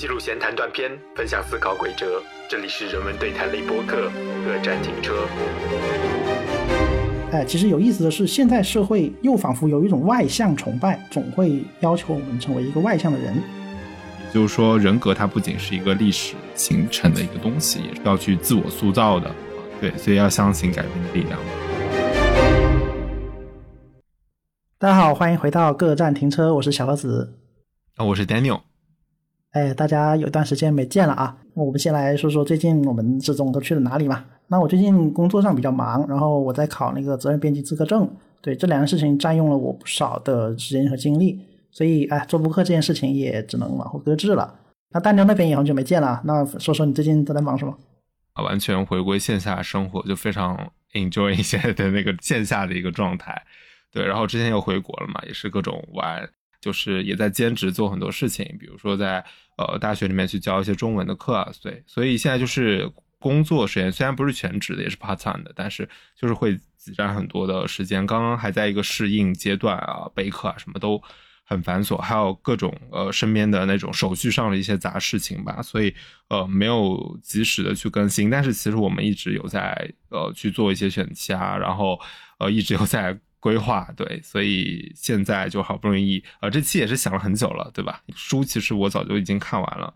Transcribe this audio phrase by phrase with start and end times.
[0.00, 2.22] 记录闲谈断片，分享思考轨哲。
[2.48, 4.10] 这里是人文对谈类播客，
[4.46, 5.26] 各站停车。
[7.30, 13.34] 哎，其实有意思的是，现在社会又仿佛有一种外向崇拜，总会要求我们成为一个外向的人。
[14.26, 19.30] 也就是说，人格它不仅是一个历史形成的一个东西，也是要去自我塑造的。
[19.82, 21.38] 对，所以要相信改变的力量。
[24.78, 27.36] 大家好，欢迎回到各站停车，我是小盒子。
[27.96, 28.62] 啊，我是 Daniel。
[29.52, 31.36] 哎，大家有段时间没见了啊！
[31.54, 34.24] 我们先来说说最近我们这种都去了哪里嘛？
[34.46, 38.08] 那我最近工作上比较忙，然后我在考那个责任编辑资格证，
[38.40, 41.40] 对这两件事情占用了我不少的时间和精力，
[41.72, 44.54] 所以哎，做播客这件事情也只能往后搁置了。
[44.92, 47.76] 那大牛那边也很久没见了，那说说你最近都在忙什么？
[48.34, 50.56] 啊，完全回归线下生活，就非常
[50.92, 53.42] enjoy 现在的那个线下的一个状态。
[53.92, 56.28] 对，然后之前又回国了嘛，也是各种玩。
[56.60, 59.24] 就是也在兼职做很多事情，比如说在
[59.56, 68.06] 呃大学里面去教一些中文的课啊，所以，所以现在就是工作时间虽然不是全职的，也是 part time 的，但是就是会挤占很多的时间。
[68.06, 71.02] 刚刚还在一个适应阶段啊，备课啊什么都
[71.44, 75.94] 很繁琐，还有各种呃身边的那种手续上的一些杂事情吧，所以
[76.28, 78.28] 呃没有及时的去更新。
[78.28, 81.98] 但是其实我们一直有在呃去做一些选题啊，然后
[82.38, 83.18] 呃一直有在。
[83.40, 88.02] 规划对，所以现在就好不容易，呃，这期也是想了很久了，对吧？
[88.14, 89.92] 书其实我早就已经看完了。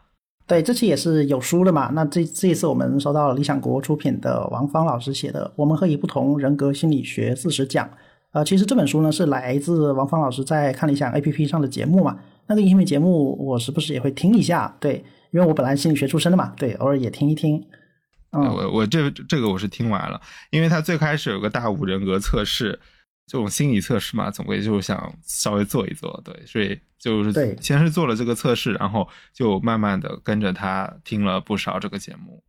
[0.46, 1.90] 对，这期也是有书的嘛。
[1.94, 7.86] 那这这一次我们收到了理想国出品的王芳老师写的《我们和你不同：人格心理学四十讲》。
[8.32, 12.18] 呃，其实这本书呢是来自王芳老师在看理想 APP 上的节目嘛。
[12.46, 17.62] 那个音频节目我时不时也会听一下，对，因为我本来心理学出身的嘛，对，偶尔也听一听。
[18.32, 22.80] 嗯，我我这这个我是听完了，因为他最开始有个大五人格测试。
[23.26, 32.42] 这种心理测试嘛，总归就是想稍微做一做，对，所以就是对先是做了这个测试，然后就慢慢的跟着他听了不少这个节目。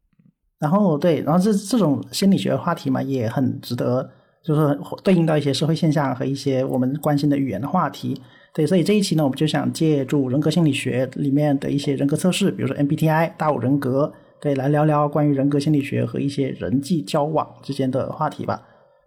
[0.60, 4.10] 然后对，然后这这种心理学话题嘛，也很值得，
[4.44, 8.20] 就是对应到一些社会现象和一些我们关心的语言的话题。
[8.54, 18.62] 对，所以这一期呢，我们就想借助人格心理学里面的一些人格测试，比如说 MBTI 大五人格，对，来聊聊关于人格心理学和一些人际交往之间的话题吧。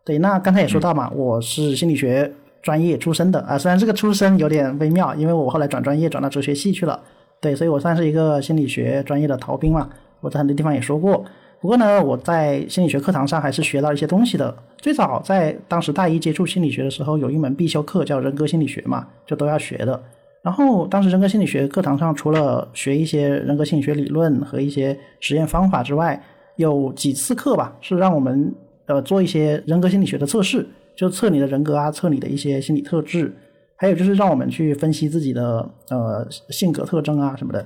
[0.08, 2.32] 对，那刚才也说到嘛，我是心理学
[2.62, 6.98] 专业出身的啊，虽然这个出身有点微妙，因为我后来转专业转到哲学系去了。
[7.42, 9.86] 对，所以我算是一个心理学专业的逃兵嘛。
[10.22, 11.22] 我在很多地方也说过，
[11.60, 14.56] 不过呢，我在心理学课堂上还是学到一些东西的。
[14.78, 20.02] 最早在当时大一接触心理学的时候，有一门必修课叫人格心理学嘛，就都要学的。
[20.40, 26.18] 然后当时人格心理学课堂上，除了学一些人格心理学理论和一些实验方法之外，
[26.56, 28.50] 有几次课吧，是让我们。
[28.88, 30.66] 呃，做一些人格心理学的测试，
[30.96, 33.32] 就测你的人格啊，测你的一些心理特质，
[33.76, 37.64] 还有就是让我们去分析自己的呃性格特征啊什么的。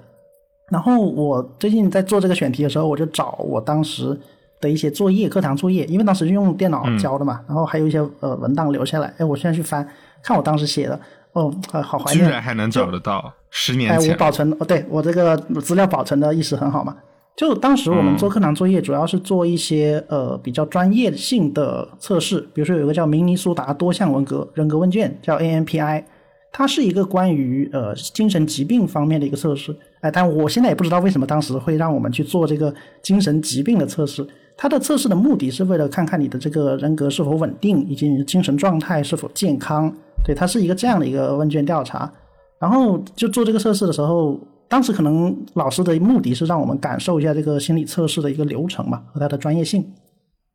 [0.71, 4.19] 然后我最近在做这个选题的时候，我就找我当时
[4.61, 9.13] 的一些作业，课堂作业，因为当时用电脑交的嘛，然后还有一些呃文档留下来。
[9.19, 9.87] 哎，我现在去翻，
[10.23, 10.99] 看我当时写的，
[11.33, 14.11] 哦，好怀念，居然还能找得到，十年前。
[14.11, 16.97] 哎，我保存，哦，对我这个资料保存的意识很好嘛。
[17.35, 26.05] 就当时我们做课堂作业，主要是做一些呃比较专业性的测试，比如说有一个叫明尼苏达多项人格人格问卷，叫 AMPI，
[26.53, 29.75] 它是一个关于呃精神疾病方面的一个测试。
[30.03, 32.73] 哎，但我现在也不知道为什么当时会让我们去做这个
[33.03, 34.25] 精神疾病的测试。
[34.55, 39.91] 它的测试的目的是为了看看你的这个人格是否稳定，以及你的精神状态是否健康。
[40.23, 42.13] 对，它是一个这样的一个问卷调查。
[42.59, 44.39] 然后就做这个测试的时候。
[44.73, 49.85] 当时可能老师的目的是让我们感受一下这个心理测试的一个流程嘛和它的专业性，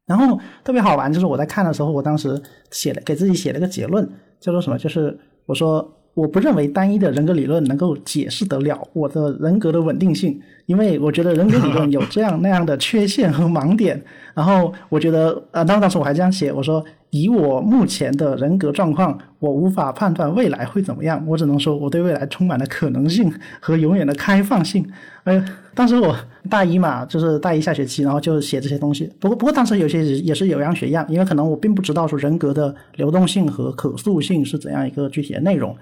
[0.07, 2.41] 然后特别好玩，就是我在看的时候，我当时
[2.71, 4.77] 写了给自己写了个结论，叫做什么？
[4.79, 14.03] 就是我说我不认为单一的人格理论能够解释得了我的人格的稳定性，因为我觉得人格理论有这样那样的缺陷和盲点。
[14.33, 16.83] 然后我觉得，呃，当当时我还这样写，我说。
[17.11, 21.23] 以我目前的人格状况，我无法判断未来会怎么样。
[21.25, 24.85] 我只能说，我对未来充满了可能性和永远的开放性。
[25.23, 25.41] 哎，
[25.73, 26.15] 当时我
[26.49, 29.05] 大一嘛，就是大一下学期，然后就写这些东西。
[29.19, 35.77] 不过，不过当时有些也是有样学样，因为可能我并不知道说人格的流动性和可塑性是怎样一个具体的内容。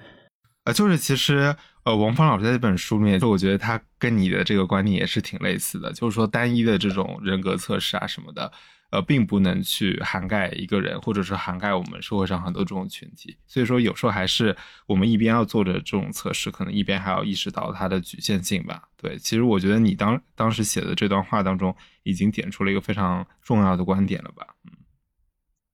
[0.65, 8.51] 呃，就是其实，呃，王芳老师在这本书里面，就我觉得他跟你的这个观念也是挺类似的，就是说单一的这种人格测试啊什么的。
[8.95, 13.35] 呃，并不能去涵盖一个人，或者是涵盖我们社会上很多这种群体。
[13.45, 14.55] 所以说，有时候还是
[14.87, 18.83] 我们一边要做着这种测试，可能一边还要意识到它的局限性吧。
[18.95, 24.47] 对，其实我觉得你当当时写的这段话当中，已经点出了一个非常重要的观点了吧？
[24.63, 24.71] 嗯，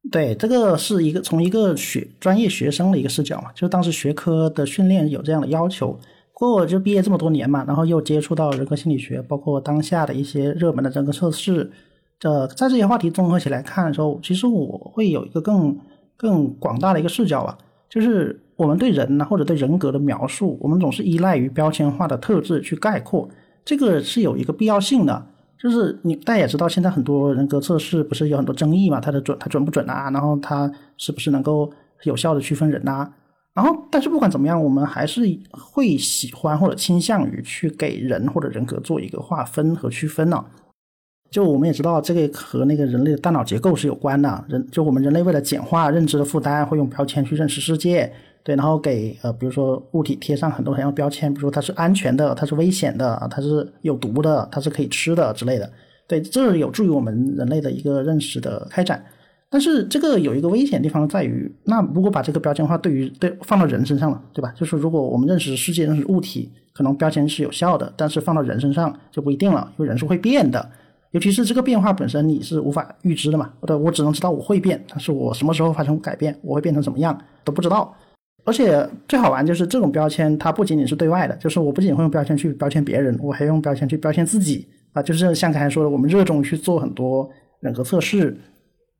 [0.09, 6.00] 对，这个是一个从一个学专业学生的一个视角嘛，就是当时学科的训练有这样的要求。
[6.33, 11.71] 不过就毕业这么多年嘛，然后又接触到人格心理学，包括当下的一些热门的人格测试，
[12.23, 15.77] 呃，在这些话题综合起来看的时候，其实我会有一个更
[16.15, 17.57] 更广大的一个视角吧，
[17.89, 23.27] 就是我们对人呢或者对人格的描述，我们总是依赖于标签化的特质去概括，
[23.65, 25.27] 这个是有一个必要性的。
[25.57, 29.00] 就是你大家也知道，现在很多人格测试不是有很多争议嘛？
[29.00, 30.09] 它的准它准不准啊？
[30.09, 31.71] 然后它是不是能够
[32.03, 33.07] 有效的区分人呐？
[33.53, 35.21] 然后，但是不管怎么样，我们还是
[35.51, 40.44] 会喜欢或者倾向于去给人或者人格做一个划分和区分呢。
[41.31, 44.44] 就我们也知道，这个和那个人类的大脑结构是有关的。
[44.50, 48.12] 人就我们人类为了简化认知的负担，会用标签去认识世界，
[48.44, 55.72] 对，然后给呃，比如说物体贴上很多很多标签，比如说它是安全的，它是危险的，它是有毒的，它是可以吃的之类的。
[56.06, 59.01] 对，这有助于我们人类的一个认识的开展。
[59.50, 64.54] 但是这个有一个危险地方在于，那如果把这个标签化对于对放到人身上了，对吧？
[64.57, 70.69] 就是如果我们认识世界、认识物体，可能标签是有效的，但是放到人身上就不一定了，因为人是会变的。
[71.11, 77.93] 尤其是这个变化本身你是无法预知的嘛，对，我只能知道我会变，但是我什么时候发生改变，我会变成什么样都不知道。
[78.43, 85.01] 而且最好玩就是这种标签，它不仅仅是对外的，就是我不仅会用标签去标签别人，我还用标签去标签自己啊。
[85.03, 87.29] 就是像刚才说的，我们热衷去做很多
[87.59, 88.35] 人格测试。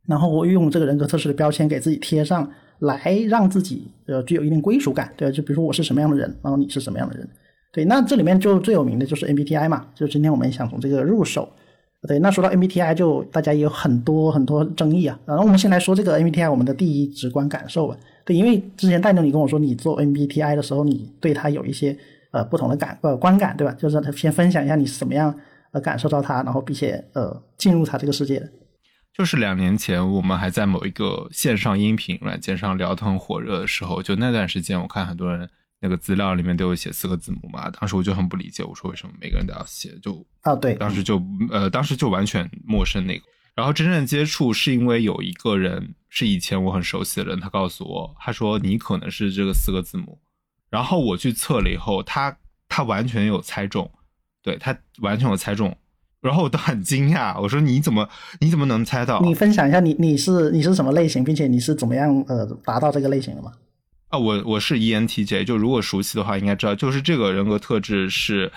[0.07, 2.49] 然后我用这个人格测试的标签给自己贴上
[2.79, 2.99] 来，
[3.29, 7.29] 让自己呃具有一定归属感，对就比如说我是什么样的人，然后你是什么样的人，
[7.71, 7.85] 对。
[7.85, 11.47] 那这里面就最有名的就是 MBTI 嘛，就今天我们想从这个入手，
[12.07, 12.19] 对。
[12.19, 15.19] 那说到 MBTI，就大家也有很多很多争议啊。
[15.25, 17.98] 然后我们先来说这个 MBTI，我们的第一直观感受吧。
[18.25, 21.98] 对，因为之前戴牛你跟我说你做 MBTI 的时候，你对它有一些
[22.31, 23.74] 呃不同的感呃观感，对吧？
[23.74, 25.33] 就是先分享一下你是怎么样
[25.71, 28.50] 呃感受到它，然后并且呃进入它这个世界的。
[29.13, 35.50] 就是两年前，我们还在某一个线上音频软件上聊得很火热的时候，就那段时间，我看很多人
[35.81, 39.98] 那个资料里面都有写四个字母嘛，当时我就很不理解，我说为什么每个人都要写？
[40.01, 43.24] 就啊，对，当时就呃，当时就完全陌生那个。
[43.56, 50.19] 然后真正接触是因为有一个人是以前我很熟悉的人，他告诉我，他说你可能是这个四个字母。
[50.69, 52.38] 然后我去测了以后，他
[52.69, 53.92] 他完全有猜中，
[54.42, 55.75] 对他完全有猜中。
[56.22, 58.07] 然后我都很惊讶，我说你怎么
[58.39, 59.19] 你怎么能猜到？
[59.22, 63.51] 你分享一下你你是你是什么类型，并且你是怎么样呃达到这个类型的吗？
[64.11, 68.51] 啊，我我是 ENTJ，就如果熟悉的话应该知道，就是这个人格特质是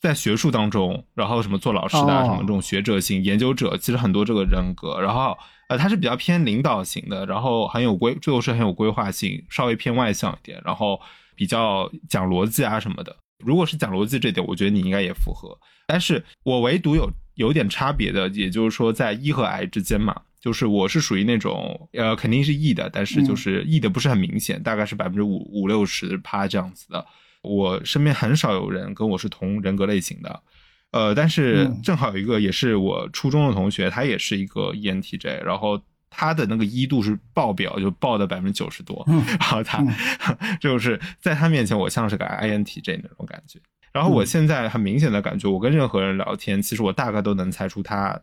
[0.00, 5.36] 在学术当中，然后什么做老师的什么这种学者型研究者，其实很多这个人格，然后
[5.68, 11.00] 呃他是比较偏领导型的，然后很有规，最后是很有规划性，稍微偏外向一点，然后
[11.34, 13.16] 比较讲逻辑啊什么的。
[13.44, 15.58] 如果是讲逻辑这点，我觉得你应该也符合。
[15.88, 27.06] 但是我唯独有有点差别的，也就是说在 E 和 I 之间嘛，就是我是属于那种呃肯定是 E 的，但是就是 E 的不是很明显，大概是百分之五五六十趴这样子的。
[27.42, 30.42] 我身边很少有人跟我是同人格类型的，
[30.90, 35.80] 呃，但是正好有一个也是我初中的同学，他也是一个 ENTJ，然后
[36.10, 39.84] 他的那个一度是爆表，就爆的百分之九十多，然后他
[40.60, 43.58] 就是在他面前我像是个 INTJ 那种感觉。
[43.92, 48.18] 然后我现在很明显的感觉，我跟任何人聊天，其实我大概都能猜出他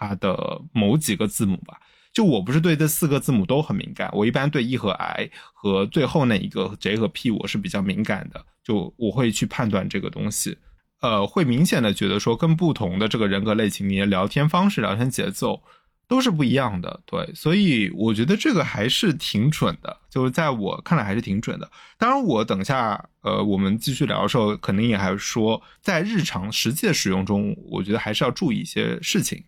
[0.00, 1.78] 他的某几个字母吧。
[2.12, 8.44] 就我不是对这四个字母都很敏感，我一般对 E 和 I 和最后那一个 J 和 P 我是比较敏感的。
[8.64, 10.56] 就我会去判断这个东西，
[11.02, 15.62] 呃，会明显的觉得说跟不同的这个人格类型，你的聊天方式、聊天节奏。
[16.08, 21.70] 都是不一样的，对，所以我觉得这个还是挺准的，就是在我看来还是挺准的。
[21.96, 29.40] 当然，我等下呃，我们继续聊的时候，肯定也还是说，在日常实际的使用中，我觉得还是要注意一些事情。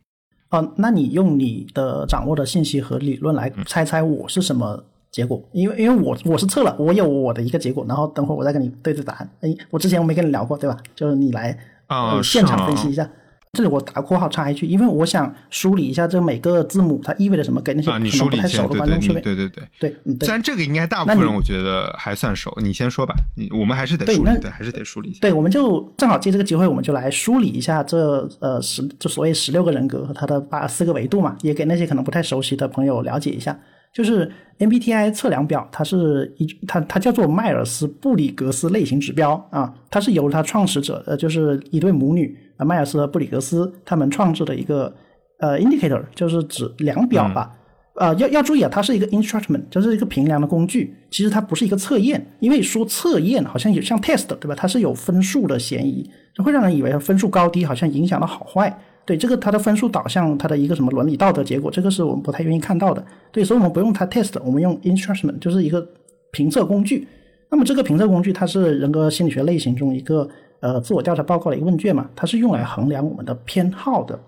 [0.53, 5.43] 哦，那你用你的掌握的信息和理论来猜猜我是什么结果？
[5.53, 9.31] 因为因为我我是测了，我有我的一个结果，然后等会儿我再跟你对对答案。
[9.41, 10.77] 哎，我之前我没跟你聊过，对吧？
[10.95, 13.09] 就是你来啊，现场分析一下。
[13.55, 19.47] 这里我打括号插一句，因为我想梳理一下这每个字母它意味着什么，给那些可能不太熟的观众去对对对
[19.79, 20.27] 对对。
[20.27, 23.15] 虽然这个应该大部分人我觉得还算熟，你先说吧。
[23.37, 25.19] 你我们还是得梳理，对，还是得梳理一下。
[25.21, 33.59] 对，我们就正好借这个机会，我们就来梳理一下这呃十就所谓十六个人格和它的八四个维度嘛，也给那些可能不太熟悉的朋友了解一下。
[33.93, 44.95] 就是 MBTI 测量表，它是一它它叫做迈尔斯布里格斯类型指标啊，它是由它创始者呃就是一对母女啊迈尔斯和布里格斯他们创制的一个
[45.41, 47.51] 呃 indicator，就是指量表吧。
[47.95, 50.95] 呃，要要注意啊，它是一个 instrument，就是一个评量的工具。
[51.11, 54.55] 其实它不是一个测验，因为说测验好像有像 test 对吧？
[54.55, 56.11] 它是有分数的嫌疑，
[56.43, 58.75] 会让人以为分数高低好像影响了好坏。
[59.05, 63.05] 对这个，它的分数导向，它的一个什么伦理道德结果，这个是我们不太愿意看到的。
[63.31, 65.87] 对，所以我们不用它 test，我们用 instrument，就是一个
[66.31, 67.07] 评测工具。
[67.51, 70.29] 那么这个评测工具它是人格心理学类型中一个
[70.61, 74.19] 呃自我调查报告的一个问卷嘛，它是用来衡量我们的偏好的。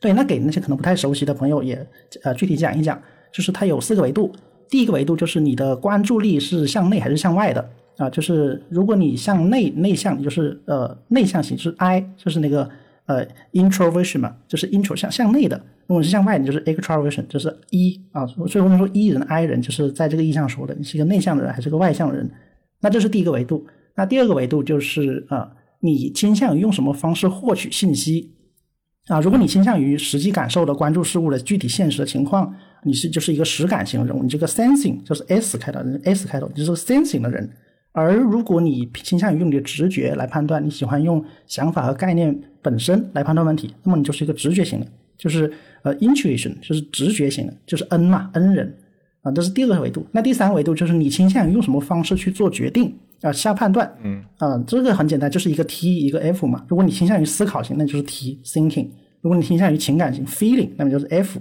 [0.00, 1.86] 对，那给那些可能不太熟悉的朋友也
[2.22, 3.00] 呃具体讲一讲，
[3.32, 4.32] 就是它有四个维度。
[4.68, 8.10] 第一个维度就是你的关注力是向内还是向外的啊？
[8.10, 12.68] 就是如果你向内内向，就是呃内向型，是 I，就是那个
[13.08, 15.60] 呃 introversion 嘛，就是 intro 向向内的。
[15.88, 18.26] 如果是向外，你就是 extraversion，就是 E 啊。
[18.26, 22.30] 所以我们说 E 人 I 人，就是在这个意义上说的，你是一个内向的人还是个外向的人？
[22.80, 23.66] 那这是第一个维度。
[23.96, 25.50] 那第二个维度就是呃，
[25.80, 28.34] 你倾向于用什么方式获取信息？
[29.08, 37.50] 啊，如果你倾向于实际感受的关注事物的具体现实的情况，你是就是一个实感型人物，你这个 sensing 就是 S 开头，S 开头，你是 sensing 的人。
[37.92, 42.38] 而如果你倾向于用你的直觉来判断，你喜欢用想法和概念
[42.68, 45.50] 本身来判断问题，那么你就是一个直觉型的，就是
[45.82, 48.74] 呃 intuition，就是直觉型的，就是 N 嘛，N 人
[49.22, 50.06] 啊，这是第二个维度。
[50.12, 56.66] 那第三维度就是你倾向于用什么方式去做决定啊，下判断，嗯啊，这个很简单，就是一个 T 一个 F 嘛。
[56.68, 58.88] 如果你倾向于思考型，那就是 T thinking。
[59.22, 61.40] 如果你倾向于情感型 feeling，那么就是 F。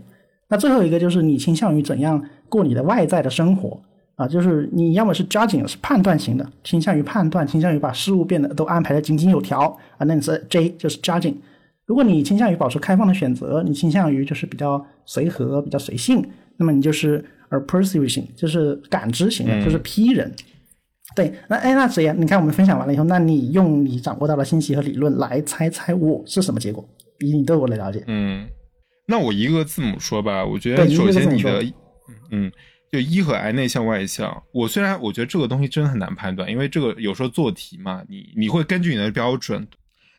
[0.49, 3.81] 那最后一个就是你倾向于怎样过你的外在的生活
[4.17, 9.61] 啊，就是你要么是 judging 是判断型的，倾向于判断，倾向于把事物变得都安排的井井有条
[9.97, 11.35] 啊，那你是 J 就是 judging。
[11.85, 20.33] 如果你倾向于保持开放的选择，你倾向于就是比较随和、比较随性，那么你就是 a perceiving 型，就是感知型的，就是 P 人。
[21.15, 22.13] 对，那哎，那谁呀？
[22.17, 26.83] 你看我们分享完了以后，那你用你掌握到的信息和理论来猜猜我是什么结果？
[27.19, 28.47] 以你对我的了解，嗯，
[29.07, 31.63] 那我一个字母说吧，我觉得首先你的，
[32.31, 32.51] 嗯，
[32.91, 34.43] 就一和 I 内向外向。
[34.51, 39.67] 我虽然我觉得这个东西真的很难判断，因为这个有时候做题嘛，你你会根据你的标准，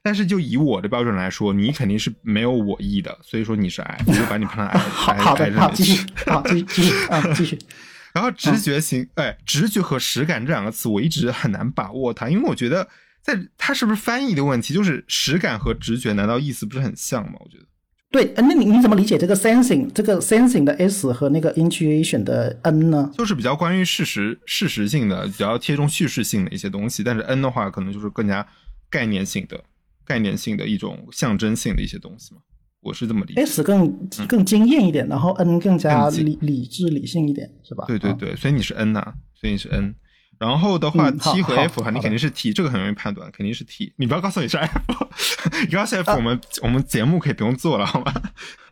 [0.02, 4.78] 但是就以我的标准来说，你肯定是没有我 E 的，所以说你是 I，我就把你判成 I。
[4.78, 7.58] 好好的，好继续，好继续继续啊继续。
[8.14, 12.88] 然后直觉型，哎，直觉和实感这两个词，我一直很难把握它，因为我觉得。
[13.20, 14.72] 在它是不是翻译的问题？
[14.72, 17.32] 就是实感和直觉，难道意思不是很像吗？
[17.40, 17.64] 我觉得，
[18.10, 23.12] 对，那你你怎么理解这个 sensing 这个 sensing 的 S 和那个 intuition 的 N 呢？
[23.18, 27.02] 就是比较关于事实、事实性的，比较贴中叙事性的一些东西。
[27.02, 28.46] 但是 N 的话，可能就是更加
[28.88, 29.62] 概念性的、
[30.06, 32.40] 概念性的一种象征性的一些东西嘛。
[32.80, 33.42] 我是这么理解。
[33.44, 37.84] S 更更惊艳一点，然后 N 更加理理智理性一点，是吧？
[37.86, 39.02] 对对对，所以你是 N 呐，
[39.34, 39.94] 所以你是 N。
[40.38, 43.92] 然后的话，T 和 F 哈，你肯定是 T，这个很容易判断，肯定是 T。
[43.96, 44.78] 你不要告诉你是 F，
[45.68, 48.12] 你告诉 F，我们我们节目可以不用做了，好吗？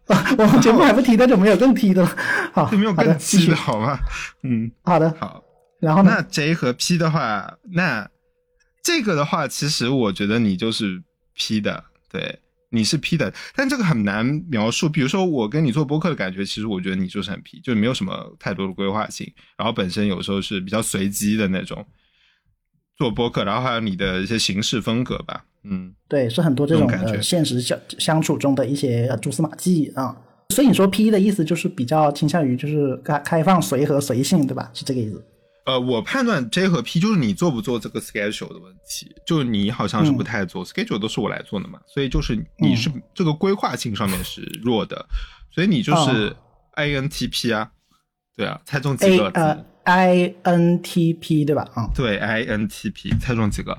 [0.38, 2.16] 我们节目还不 T，那就没有更 T 的了。
[2.52, 3.98] 好， 就没有更 T 的好吗？
[4.44, 5.42] 嗯，好的，好。
[5.80, 6.12] 然后呢？
[6.16, 8.08] 那 J 和 P 的话，那
[8.82, 11.02] 这个的话，其实我觉得你就是
[11.34, 12.38] P 的，对。
[12.70, 14.88] 你是 P 的，但这个很难描述。
[14.88, 21.86] 比如说，我跟你做播客的感觉，其实我觉得你就是很 P，就是没有什么太多的规划性，然后本身有时候是比较随机的那种
[22.96, 25.44] 做播客，然后还有你的一些行事风格吧。
[25.62, 30.16] 嗯，对，是很多这种呃现实相相处中的一些蛛丝马迹啊。
[30.50, 34.70] 所以你说 P 的意思就是比较倾向于就是开开放、随和、随性，对吧？
[34.74, 35.24] 是这个意思。
[35.66, 45.04] 呃，我判断 J 和 P 就是你做不做这个 schedule 的问题，就是你好像是不太做 schedule，都是我来做的嘛，所以就是你是这个规划性上面是弱的，
[45.50, 46.34] 所以你就是
[46.76, 47.68] INTP 啊，
[48.36, 51.68] 对啊，猜中几个字？INTP 对吧？
[51.74, 53.76] 啊，对，INTP 猜中几个？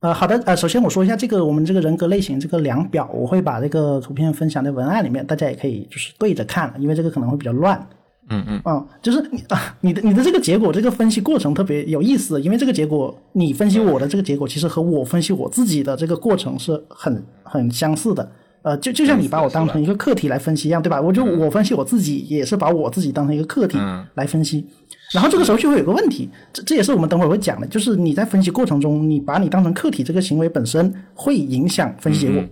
[0.00, 7.88] 呃，好的，呃，首先我说一下这个我们这个人格类型这个量表，我会把这个图片分享在文案里面，大家也可以就是对着看，因为这个可能会比较乱。
[8.30, 18.26] 嗯嗯啊，就是你啊，你的你的这个结果，这个分析过程特别有意思，因为这个结果，你分析我的这个结果，其实和我分析我自己的这个过程是很很相似的。
[18.62, 20.98] 呃，就就像你把我当成一个课题来分析一样，对吧？
[20.98, 23.76] 我就我分析我自己，也是把我自己当成一个课题
[24.14, 24.66] 来分析。
[25.12, 32.42] 然后这个时候就会有个问题，这这也是我们等会儿会讲的，就是你在分析过程中，你把你当成课题，这个行为本身会影响分析结果。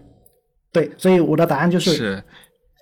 [0.71, 2.23] 对，所以我的答案就是。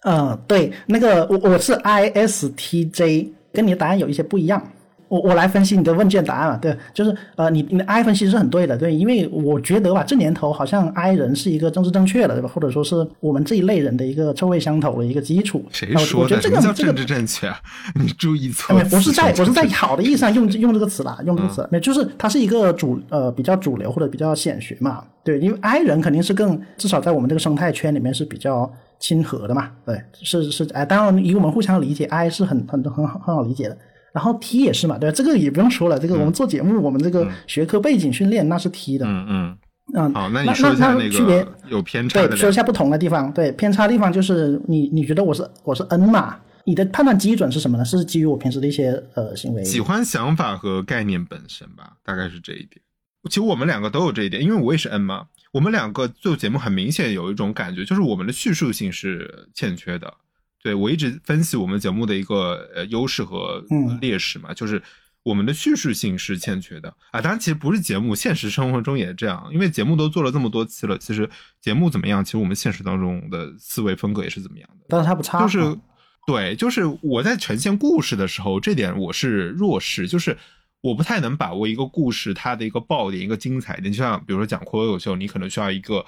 [0.03, 4.73] 嗯，对，那个我我是 ISTJ，跟你的答案有一些不一样。
[5.11, 12.49] 我我来分析你的问卷答案嘛，对，就是呃，你你的 I 分析是很对的，对，因为我觉得吧，这年头好像 I 人是一个政治正确的，对吧？
[12.49, 15.65] 或者说是我们这一类人的一个臭味相投的一个基础。
[15.73, 16.39] 谁说的？
[16.39, 17.59] 这个叫政治正确啊？
[18.01, 18.79] 你注意错。
[18.85, 33.77] 不是在，我是在好的意义上用用这个词啦，用这个词，没，就是它是一个主呃比较主流或者比较显学嘛，对，因为 I 人肯定是更至少在我们这个生态圈里面是比较亲和的嘛，对，是是，哎，当然以我们互相理解，I 是很很很好很好理解的。
[34.13, 35.15] 然后 T 也是嘛，对吧？
[35.15, 39.07] 这个也不用说了，这个我们做节目，我们这个学科背景训练那是 T 的。
[39.07, 39.59] 嗯嗯。
[39.93, 42.29] 嗯，好，那你说一下那个有偏差的。
[42.29, 43.33] 对，说一下不同的地方。
[43.33, 46.39] 对，偏差地方就是你你觉得我是我是 N 嘛？
[46.65, 47.85] 你的判断基准是什么呢？
[47.85, 49.65] 是基于我平时的一些呃行为。
[49.65, 52.81] 喜欢想法和概念本身吧，大概是这一点。
[53.29, 55.27] 其实我们两个都有这一点，因为我也是 N 嘛。
[55.51, 60.15] 我们两个做节目很明显有一种感觉，就是我们的叙述性是欠缺的。
[60.63, 63.65] 对我一直分析我们节目的一个呃优势和
[64.01, 64.83] 劣势嘛，就是
[65.23, 67.21] 我们的叙事性是欠缺的啊。
[67.21, 69.49] 当然，其实不是节目，现实生活中也这样。
[69.53, 71.29] 因为节目都做了这么多期了，其实
[71.61, 74.87] 节目怎么样，其实我们现实当中的思维风格也是怎么样的。
[74.89, 75.79] 但是它不差，就是
[76.27, 80.37] 对，就是我在呈现故事的时候，这点我是弱势，就是
[80.83, 83.91] 我不太能把握一个故事它的一个爆点、一个精彩点。
[83.93, 86.05] 就像比如说讲脱口秀，你可能需要一个。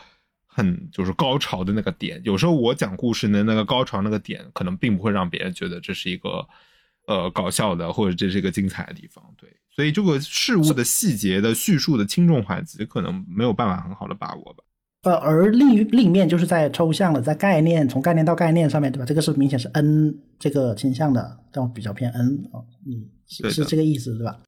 [0.55, 6.47] 很就是高潮的那个点，有时候我讲故事的那个高潮那个点，可能并不会让别人觉得这是一个
[7.07, 9.25] 呃搞笑的，或者这是一个精彩的地方。
[9.39, 14.63] 对，所以这个事物的细节的叙述的轻重缓急，可能没有办法很好的把握吧。
[15.05, 19.07] 呃，而另另一面就是在抽象了，在概念从概念到概念上面对吧？
[19.07, 24.39] 这个是明显是 N 这个倾向的，但我比较偏 N 啊，嗯，是这个意思对吧？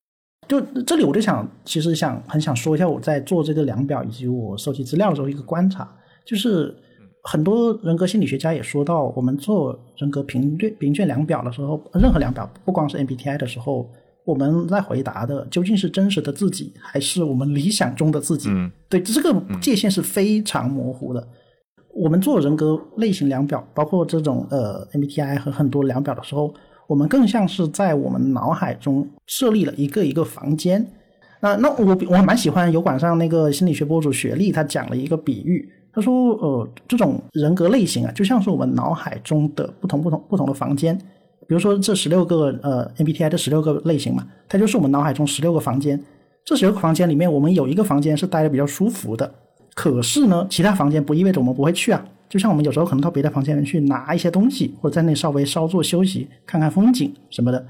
[0.47, 5.91] 就这里，我就想，其实想很想说一下，我在做这个量表以及我收集资料的时候一个观察，
[6.25, 6.75] 就是
[7.23, 13.89] 很多人格心理学家也说到，我们做人格评卷评卷量表的时候，任何量表，不光是 MBTI 的时候，
[14.25, 18.49] 我们在回答的究竟是真实的自己，还是我们理想中的自己？
[18.51, 21.27] 嗯，对，这个界限是非常模糊的。
[21.95, 26.55] 我们做人格类型量表，包括这种呃 MBTI 和很多量表的时候。
[26.87, 30.87] 我们更像是在我们脑海中设立了一个一个房间。
[31.41, 40.97] 那那我我蛮喜欢油管上那个心理学博主雪莉，他讲了一个比喻，他说呃这种人格类型啊，就像是我们脑海中的不同不同不同的房间。
[41.47, 46.03] 比如说这十六个呃 MBTI 的十六个类型嘛，它就是我们脑海中十六个房间。
[46.47, 49.31] 这十六个房间里面，我们有一个房间是待的比较舒服的，
[49.75, 52.05] 可是呢，其他房间不意味着我们不会去啊。
[52.29, 57.65] 就像我们有时候可能到别的房间里面去拿一些东西，或者在那稍微稍作休息、看看风景什么的。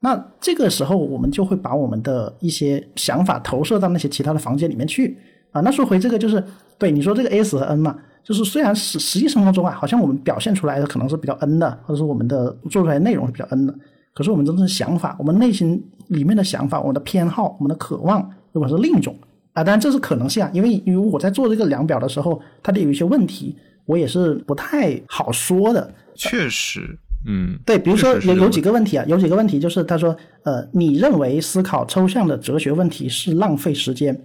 [0.00, 5.16] 那这个时候，我们就会把我们的一些想法投射到那些其他的房间里面去
[5.52, 5.60] 啊。
[5.60, 6.42] 那说回这个，就是
[6.78, 13.74] 对你说这个 S 和 N 嘛，就是虽然实实际生活中啊，好像我们表现出来的可能是比较 N 的，或者说我们的做出来内容是比较 N 的，
[14.12, 19.14] 可是我们真正想法，我们内心里面的想法，我们的偏好，我们的渴望，如果是另一种
[19.52, 23.56] 啊，当然这是可能性啊，因为因为我在做这个量表的时候，它得有一些问题。
[23.86, 34.16] 我也是不太好说的，确实，嗯，对，比如说有有几个问题啊，有几个问题就是他说，呃，你认为思考抽象的哲学问题是浪费时间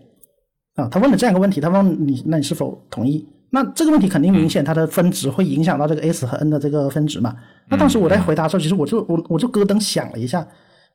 [0.75, 0.88] 啊？
[0.91, 3.27] 他问了这样一个问题，他问你，那你是否同意？
[3.49, 7.35] 那这个问题肯定明显，它的分值会影响到这个 S 和 N 的这个分值嘛？
[7.67, 10.45] 那当时我在回答的时候，其实我就我我就咯噔想了一下，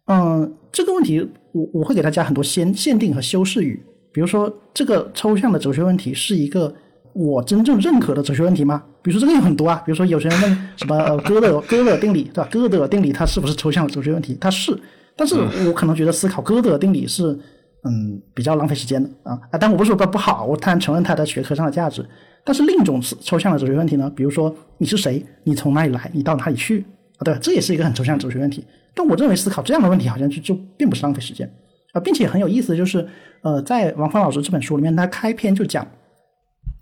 [0.07, 6.75] 嗯，这个问题我我会给他加很多限限定和修饰语，比如说这个抽象的哲学问题是一个。
[7.13, 8.81] 我真正认可的哲学问题吗？
[9.03, 12.49] 比如说这个有很多啊，比如说有些人问什么呃哥德哥德尔定理对吧？
[12.49, 14.39] 哥德尔定理它是不是抽象的哲学问题？
[14.41, 14.81] 它是，
[15.17, 15.35] 但是
[15.67, 17.37] 我可能觉得思考哥德尔定理是
[17.83, 19.59] 嗯比较浪费时间的啊啊！
[19.59, 22.09] 但我不是说它不好，我当然承认它在学科上的价值。
[22.45, 25.21] 但是另一种抽象的哲学问题呢，比如说你是谁？
[25.43, 26.09] 你从哪里来？
[26.15, 26.85] 你到哪里去？
[27.19, 28.65] 啊，对，这也是一个很抽象的哲学问题。
[28.95, 31.53] 但我认为思考这样的问题好像就就并不是浪费时间
[31.93, 33.07] 啊，并且很有意思，就是
[33.43, 35.87] 呃，在王芳老师这本书里面，他开篇就讲。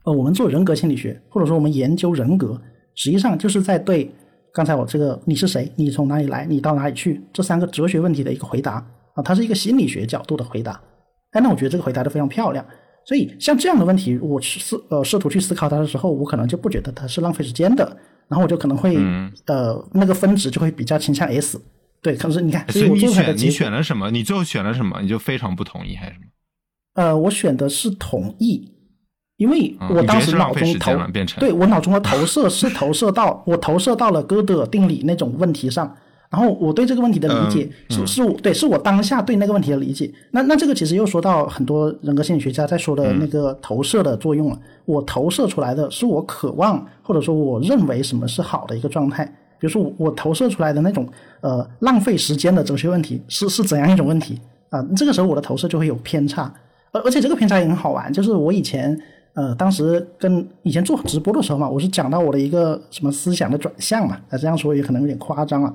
[0.05, 2.59] 呃，我们做人格心理学，或者说我们研究人格，
[2.95, 4.11] 实际上就是在对
[4.55, 8.75] 刚才我这个你是谁，你从哪里来，你到哪里去这三个哲学问题的一个回答
[9.15, 10.81] 啊，它是一个心理学角度的回答。
[11.33, 12.65] 哎，那我觉得这个回答的非常漂亮。
[13.05, 17.85] 所以像这样的问题，我去思呃试图去思考它的时候，我可能就不觉得它是浪费时间的，
[18.29, 18.97] 然后我就可能会
[19.47, 21.61] 呃那个分值就会比较倾向 S。
[22.03, 24.11] 对，可是你看，所以你选你选了什么？
[24.11, 25.01] 你最后选了什么？
[25.01, 26.27] 你就非常不同意还是什么？
[26.95, 28.73] 呃，我选的是同意。
[29.37, 30.93] 因为我当时脑中投，
[31.39, 35.97] 对我脑中的投射是投射到我投射到了哥德尔定理那种问题上，
[36.29, 40.13] 然后我对这个问题的理解是是我对是我当下对那个问题的理解。
[40.33, 44.59] 那那这个其实又说到很多人格心理学家在说的那个投射的作用了。
[44.87, 49.33] 我投射出来的是我渴望或者说我认为什么是好的一个状态。
[49.59, 51.09] 比如说我投射出来的那种
[51.41, 54.41] 呃浪费时间的哲学问题是是怎样一种问题
[54.71, 54.83] 啊？
[54.97, 56.53] 这个时候我的投射就会有偏差，
[56.93, 58.99] 而而且这个偏差也很好玩，就是我以前。
[59.35, 65.73] 呃，当时跟以前做直播的时候嘛，我是讲到我的一个什么思想的转向嘛，那这样说也可能有点夸张了。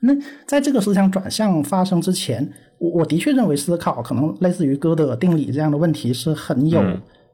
[0.00, 0.12] 那
[0.48, 6.80] 在这个思想转向发生之前，我我的确认为思考可能类似于哥德尔定理这样的问题是很有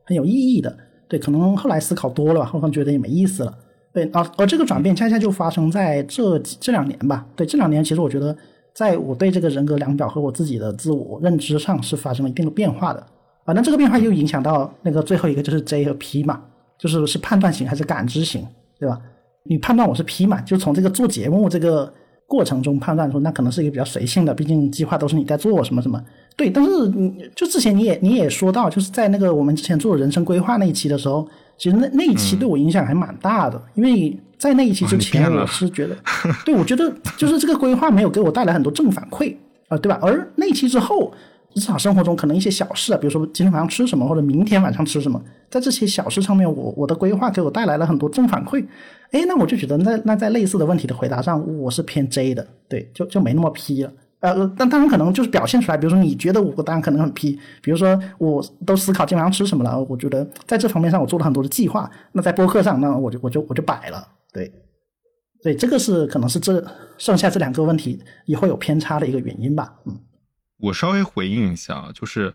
[0.05, 0.77] 很有意义的。
[1.09, 3.55] 对，可能后来思考多了，后来觉得也没意思了。
[3.99, 7.27] 对，而而这个转变恰恰就发生在这这两年吧。
[7.35, 8.37] 对，这两年其实我觉得，
[8.73, 13.05] 在我对这个人格量表和我自己的自我认知上是发生了一定的变化的。
[13.45, 16.41] 反正这个变化又影响到那个最后一个就是 J 和 P 嘛，
[16.79, 18.47] 就是是判断型还是感知型，
[18.79, 19.01] 对吧？
[19.43, 21.93] 你判断我是 P 嘛，就从这个做节目这个
[22.27, 26.01] 过程中判断说，那可能是一个比较随性的，毕竟计划都是你在做什么什么。
[26.37, 31.27] 对，但是你就之前你也你也说到，就是在那个我们之前做人生规划那一期的时候，
[31.59, 35.97] 其实那那一期对我影响还蛮大的，因为在那一期之前，我是觉得，
[36.47, 39.35] 对我觉得就是这个规划没有给我带来很多正反馈
[39.69, 39.99] 啊，对吧？
[40.01, 41.13] 而那一期之后。
[41.55, 48.65] 日常生活中可能一些小事啊，比如说今天晚上吃什么，或者明天晚上吃什么，在这些小事上面，我我的规划给我带来了很多正反馈。
[49.13, 53.91] 哎，那我就觉得，那那在类似的问题的回答上，我是偏 J 的，对，就就没那么 P 了。
[54.21, 61.91] 呃，但当然可能就是表现出来，比如说你觉得我当然可能很批比如说我都思考今晚上吃什么了，我觉得在这方面上我做了很多的计划。
[62.13, 64.53] 那在播客上，那我就我就我就摆了，对，
[65.43, 66.65] 对，这个是可能是这
[66.99, 69.97] 剩下这两个问题也会有偏差的一个原因吧，嗯。
[70.59, 72.35] 我稍微回应一下，就是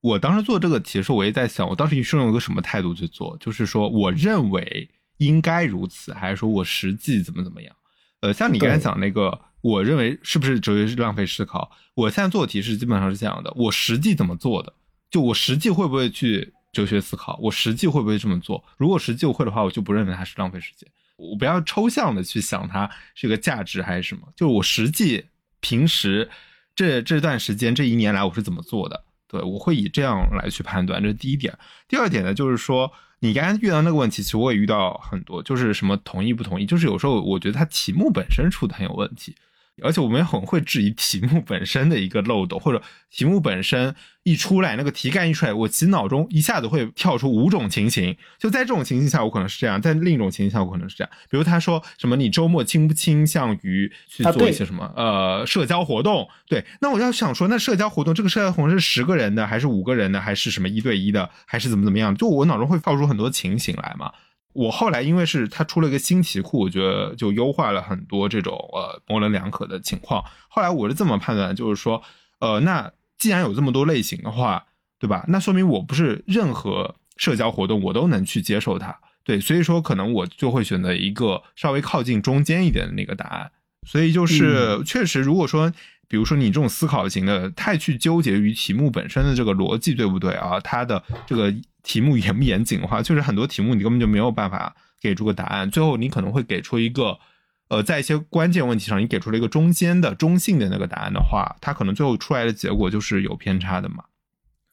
[0.00, 3.36] 我当时做这个题的时候，我也在想，我当时是用一个什么态度去做？
[3.38, 7.74] 就是说，我认为应该如此，还是说我实际怎么怎么样？
[8.20, 11.70] 呃，像你刚才讲那个，我认为是不是哲学是浪费思考？
[11.94, 14.74] 我现在做的题是基本上是这样的：我实际怎么做的？
[15.10, 17.38] 就我实际会不会去哲学思考？
[17.40, 18.62] 我实际会不会这么做？
[18.76, 20.86] 如果实际我会的话，我就不认为它是浪费时间。
[21.16, 25.24] 我不要抽象的去想它是个价值还是什么，就我实际
[25.60, 26.28] 平时。
[26.74, 29.04] 这这段时间这一年来我是怎么做的？
[29.28, 31.52] 对我会以这样来去判断，这是第一点。
[31.86, 39.36] 第二点呢，就是说你刚才遇到那个问题，其实我也遇到很多，就是什么同意不同意，就是有时候我觉得它题目本身出的很有问题。
[39.82, 48.16] 而且我们也很会质疑题目本身的一个漏洞，或者题目本身一出来，那个题干一出来，我其实脑中一下子会跳出五种情形。
[48.38, 51.10] 就在这种情形下，我可能是这样；在另一种情形下，我可能是这样。
[51.30, 56.28] 比如他说什么，你周末倾不倾向于去做一些什么呃社交活动？
[56.46, 62.14] 对，那我要想说，那社交活动这个社交活动是十个人的，还是五个人的，还是什么一对一的，还是怎么怎么样？
[62.16, 64.12] 就我脑中会跳出很多情形来嘛。
[64.54, 70.22] 我后来因为是他出了一个新题库，我觉得就优化了很多这种呃模棱两可的情况。
[70.48, 72.02] 后来我是这么判断，就是说，
[72.38, 74.66] 呃，那既然有这么多类型的话，
[74.98, 75.24] 对吧？
[75.28, 83.50] 那说明我不是任何社交活动我都能去接受它，对，所以说可能我就会选择一个稍微靠近中间一点的那个答案。
[83.86, 85.72] 所以就是确实，如果说
[86.08, 90.60] 比如说你这种思考型的太去纠结于题目本身的这个逻辑对不对啊？
[90.60, 91.52] 它的这个。
[91.82, 97.18] 题目严不严谨的话，就是很多题目你根本就没有办法给出个答案，最后你可能会给出一个，
[97.68, 104.04] 呃，在一些关键问题上你给出了一个中间的中性的那个答案的话，它可能最后出来的结果就是有偏差的嘛。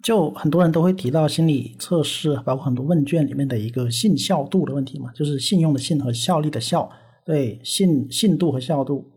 [0.02, 6.90] 就很多人都会提到心理测试，包括很多问卷里面的一个信效度的问题嘛，就是信用的信和效力的效，
[7.26, 9.12] 对，信信度和效度。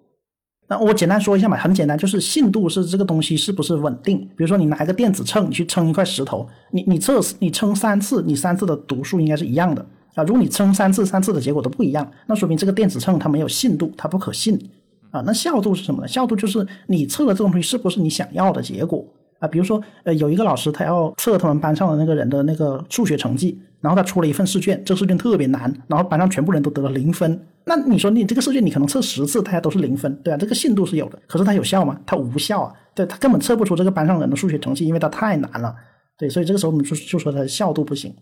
[0.73, 4.19] 那我简单说一下嘛，很简单，就是信度是这个东西是不是稳定。
[4.35, 10.25] 比如说你拿一个电子秤，你去称一块石头，你你测你称三次，你三次的读数应该是一样的啊。
[10.25, 14.59] 如果你称三次，三次的结果都不一样，那说明这个电子秤它没有信度，它不可信
[15.11, 15.23] 啊。
[15.27, 16.09] 那效度是什么呢？
[16.09, 19.05] 效度就是你测的这种东西是不是你想要的结果
[19.41, 19.47] 啊？
[19.47, 27.39] 比如说呃，有一个老师他要测他们班上的那个人的那个数学成绩，然后他出了一份试卷，这个试卷特别难，然后班上全部人都得了零分。
[27.64, 31.98] 那你说你这个试卷你可能测十次，大家都是零分，对啊，这个信度是有的，可是它有效吗？
[32.05, 35.75] 它无效啊，对，它根本测不出这个班上人的数学成绩，因为它太难了，
[36.18, 38.12] 对，所以这个时候我们就就说它的效度不行。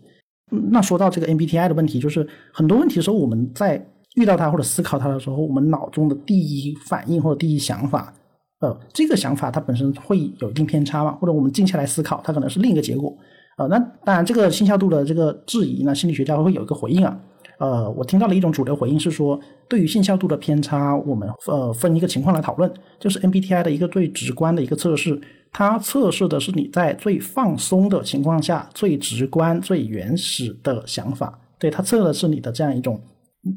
[0.71, 3.83] 那说到这个 MBTI 的问题，就是很多问题的时候，我们在
[4.15, 8.13] 遇到它或者思考它的时候，我们脑中的第一反应或者第一想法，
[8.59, 13.17] 呃，这个想法它本身会有一定偏差嘛，或者我们静下来思考，它可能是另一个结果，
[13.57, 17.17] 呃，那当然这个信效度的这个质疑呢，心理学家会有一个回应啊。
[17.61, 25.21] 呃，我听到了一种主流回应是说，对于信效度的偏差，我们呃分一个情况来讨论，就是 MBTI 的一个最直观的一个测试，
[25.51, 31.39] 它测试的是你在最放松的情况下最直观、最原始的想法。
[31.59, 32.99] 对，它测的是你的这样一种，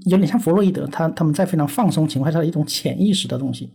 [0.05, 3.73] 有点像弗洛伊德，他他们在非常放松情况下的一种潜意识的东西。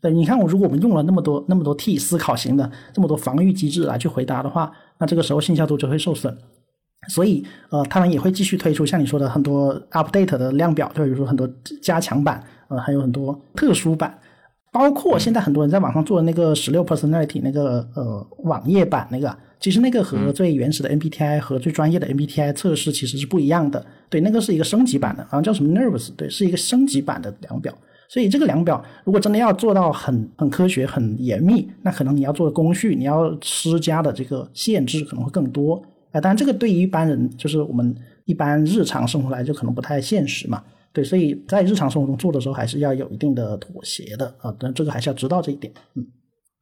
[0.00, 6.34] 对，你看我，如果我们用了那么多那么多 T 思考型的这么多防御机制来去回答的话，那这个时候信效度就会受损。
[7.08, 11.48] 所以，呃，他们也会继续推出像你说的很多 update 的量表，就比如说很多
[11.80, 14.18] 加强版，呃，还有很多特殊版，
[14.72, 23.86] 包括现在很多人在网上做的那个十六 personality 那个呃网页版那个，其实那个和最原始的 MBTI 和最专业的 MBTI 测试其实是不一样的。
[24.10, 27.72] 对，那个是一个升级版的，好像叫什么 Nervous，对，是一个升级版的量表。
[28.08, 35.80] 所以这个量表如果真的要做到很很科学、很严密，那可能你要做的工序，你要施加的这个限制可能会更多。
[36.20, 40.62] 当然，这个对于一般人，就是我们一般日常生活来就可能不太现实嘛。
[40.92, 44.54] 对，所以在日常生活中做的时候，还是要有一定的妥协的啊。
[44.58, 45.72] 但这个还是要知道这一点。
[45.94, 46.06] 嗯，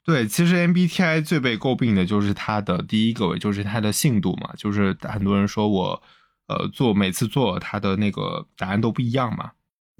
[0.05, 4.53] 对，其实 MBTI 最被诟病的就是它的第一个，就是它的信度嘛。
[4.57, 6.03] 就是很多人说我
[6.49, 9.53] 呃，做每次做它的那个答案都不一样嘛。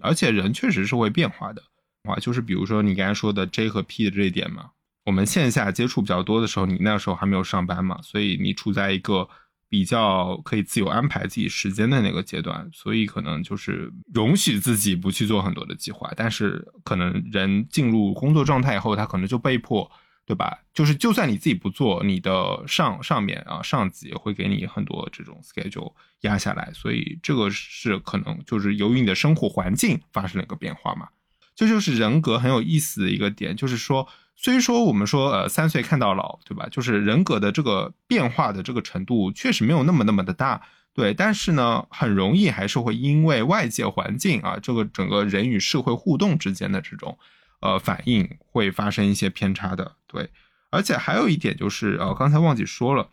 [0.03, 1.62] 而且人确实是会变化的，
[2.09, 4.71] 哇，就是比如说你刚才说的 J 和 P 的这一点嘛，
[5.07, 9.29] 我们线下接触比较多的时候，你那时候还没有上班嘛，所以你处在一个
[9.75, 16.13] 比较可以自由安排自己时间的那个阶段，所以可能就是容许自己不去做很多的计划。
[16.17, 19.91] 但是可能人进入工作状态以后，他可能就被迫。
[20.27, 20.59] 对吧？
[20.73, 31.09] 就是就算你自己不做，你的上上面啊上级也会给你很多这种 schedule 压下来，所以这个是可能就是由于你的生活环境发生了一个变化嘛。
[31.55, 36.68] 这就是人格很有意思的一个点，就是说，虽说我们说呃三岁看到老，对吧？
[36.70, 41.14] 就是人格的这个变化的这个程度确实没有那么那么的大，对。
[41.14, 47.18] 但是呢，很容易还是会因为外界环境啊，这个整个人与社会互动之间的这种。
[47.61, 50.29] 呃，反应会发生一些偏差的，对，
[50.68, 53.09] 而且还有一点就是，呃，刚才忘记说了，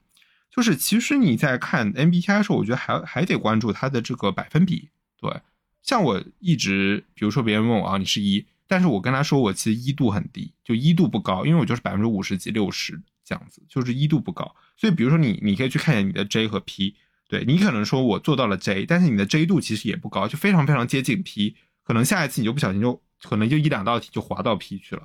[0.53, 4.89] 就是其实你在看 MBTI 的时候，我觉得还还得关注它的这个百分比，
[5.21, 5.39] 对，
[5.81, 16.95] 像我一直，比如说别人问我啊，你是一，但是我跟他说我其实一度很低，就一度不高，因为我就是百分之五十几、六十这样子，就是一度不高，所以比如说你，你可以去看一下你的 J 和 P，
[17.27, 23.01] 对你可能说我做到了 J，但是你的 J 度其实也不高，就非常非常接近 P，可能下一次你就不小心就。
[23.23, 25.03] 可能就一两道题就滑到 P 去了，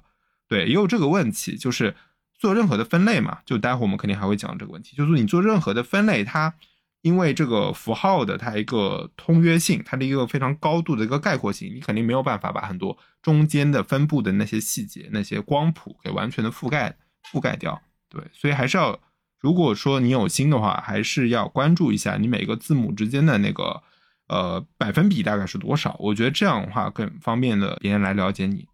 [0.49, 1.95] 对，也有这个问题，就是
[2.39, 6.55] 做任何的分类嘛，就待会我们肯定还会讲这个问题，就是你做任何的分类，它
[7.07, 16.97] 因为这个符号的它一个通约性，它的一个非常高度的一个概括性，你肯定没有办法把很多中间的分布的那些细节、那些光谱给完全的覆盖
[17.33, 18.99] 覆盖掉，对，所以还是要，
[19.39, 23.83] 如果说你有心的话，还是要关注一下你每个字母之间的那个。
[24.29, 25.95] 呃，百分比大概是多少？
[26.01, 28.67] 我觉得这样的话更方便的别人来了解你。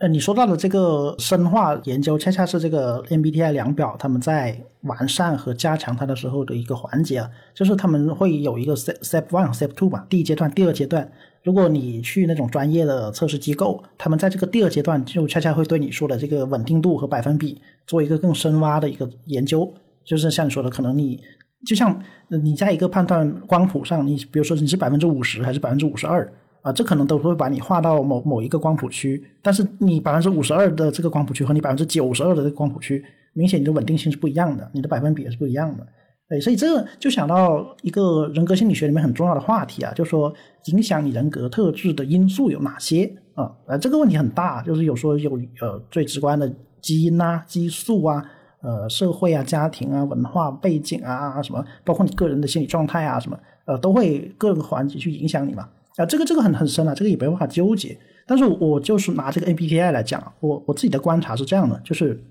[0.00, 11.06] 呃，你说到的这个深化研究，恰恰是这个 MBTI 量表他们在完善和加强它的时候的一个环节啊，就是他们会有一个 step step one step two 嘛，第一阶段、第二阶段。
[11.42, 19.70] 如果你去那种专业的测试机构，他们在这个第二阶段就恰恰会对你说的这个稳定度和百分比做一个更深挖的一个研究，
[20.02, 21.20] 就是像你说的，可能你。
[21.66, 26.26] 就像你在一个判断光谱上，你比如说你是百分之五十还是百分之五十二
[26.62, 29.22] 啊，这可能都会把你划到某某一个光谱区。
[29.42, 35.86] 但是你百分之五十二的这个光谱区和你百分之九十二的这个光谱区，明显你的稳定性是不一样的，你的百分比也是不一样的。
[36.28, 40.32] 哎，所以这就想到一个人格心理学里面很重要的话题啊，就是说
[40.66, 43.50] 影响你人格特质的因素有哪些啊？
[43.66, 48.24] 呃，这个问题很大，就是有说有呃最直观的基因啊、激素啊。
[48.62, 55.66] 呃，社会啊、家庭啊、文化背景啊，什么，包括你个人的心理状态啊，什么，呃，都会各个环节去影响你嘛。
[56.00, 57.96] 啊，这个这个很很深啊，这个也没办法纠结。
[58.26, 62.22] 但是我就是拿这个 MBTI 来讲，我我自己的观察是这样的，就是，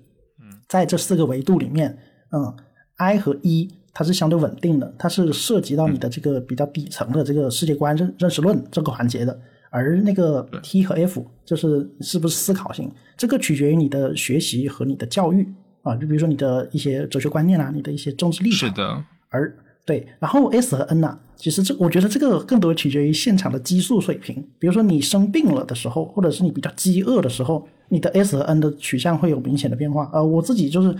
[0.68, 1.96] 在这四个维度里面，
[2.32, 2.54] 嗯
[2.96, 9.38] ，I 和 E 它是相对稳定的，它是涉及到你的这个比较底层的这个世界观认认识论这个环节的，
[9.70, 15.46] 而那个 T 和 F 就是是不是思考性，这个取决于你的学习和你的教育。
[15.82, 18.68] 啊，就比如说你的一些哲学观念啊，你的一些政治立场。
[18.68, 19.04] 是的。
[19.30, 19.50] 而
[19.86, 24.36] 对，然后 S 和 N 呢，其实这我觉得这个更多取决于现场的激素水平。
[24.58, 30.08] 比如说你生病了的时候，或者是你比较饥饿的时候，你的 S 和 N 的取向会有明显的变化。
[30.12, 30.94] 呃，我自己就是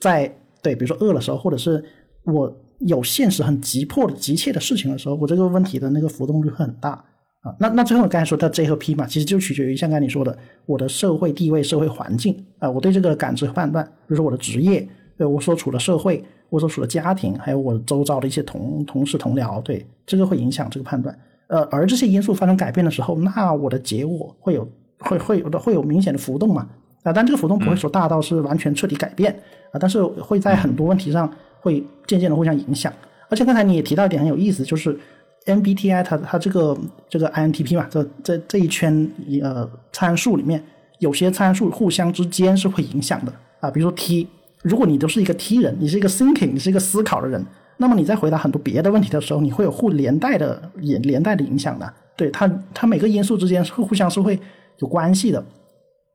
[0.00, 1.84] 在对，比如说饿的时候，或者是
[2.24, 7.04] 我有现实很急迫的急切的事情的时候，我这个问题的那个浮动率会很大。
[7.42, 21.16] 啊，那那最后刚才说到 J 和 P 嘛，其实就取决于像刚才你说的，我的社会地位、社会环境啊，我对这个感知判断，比如说我的职业，对我所处的社会，我所处的家庭，还有我周遭的一些同同事同僚，对这个会影响这个判断。
[21.48, 26.68] 呃，而这些因素发生改变的时候，那我的结果会有会会有的会有明显的浮动嘛？
[27.02, 29.32] 啊，但这个浮动不会说大到是完全彻底改变
[29.72, 31.28] 啊，但是会在很多问题上
[31.60, 32.92] 会渐渐的互相影响。
[33.28, 34.98] 而且刚才你也提到一点很有意思，就是。
[35.46, 36.74] MBTI 它它这个
[37.06, 39.06] 这个 INTP 嘛，这这这一圈
[39.42, 40.64] 呃参数里面，
[41.00, 43.70] 有些参数互相之间是会影响的啊。
[43.70, 44.26] 比如说 T，
[44.64, 47.44] 如果你都是一个 T 人，你是一个 thinking，你是一个思考的人，
[47.76, 51.92] 那么你在回答很多别的问题的时候，你会有互连带的连连带的影响的。
[52.16, 54.40] 对它它每个因素之间是互相是会
[54.78, 55.44] 有关系的，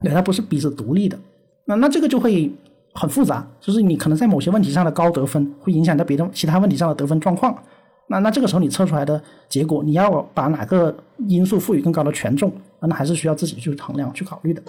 [0.01, 1.17] 对它不是彼此独立的。
[1.65, 2.51] 那那这个就会
[2.93, 7.55] 很复杂，就是你可能在某些问题上的高得分，会影响到别的其他问题上的得分状况。
[8.07, 10.95] 那那这个时候你测出来的结果，你要把哪个
[11.27, 14.59] 因素赋予更高的权重，那还是需要自己去衡量、去考虑的。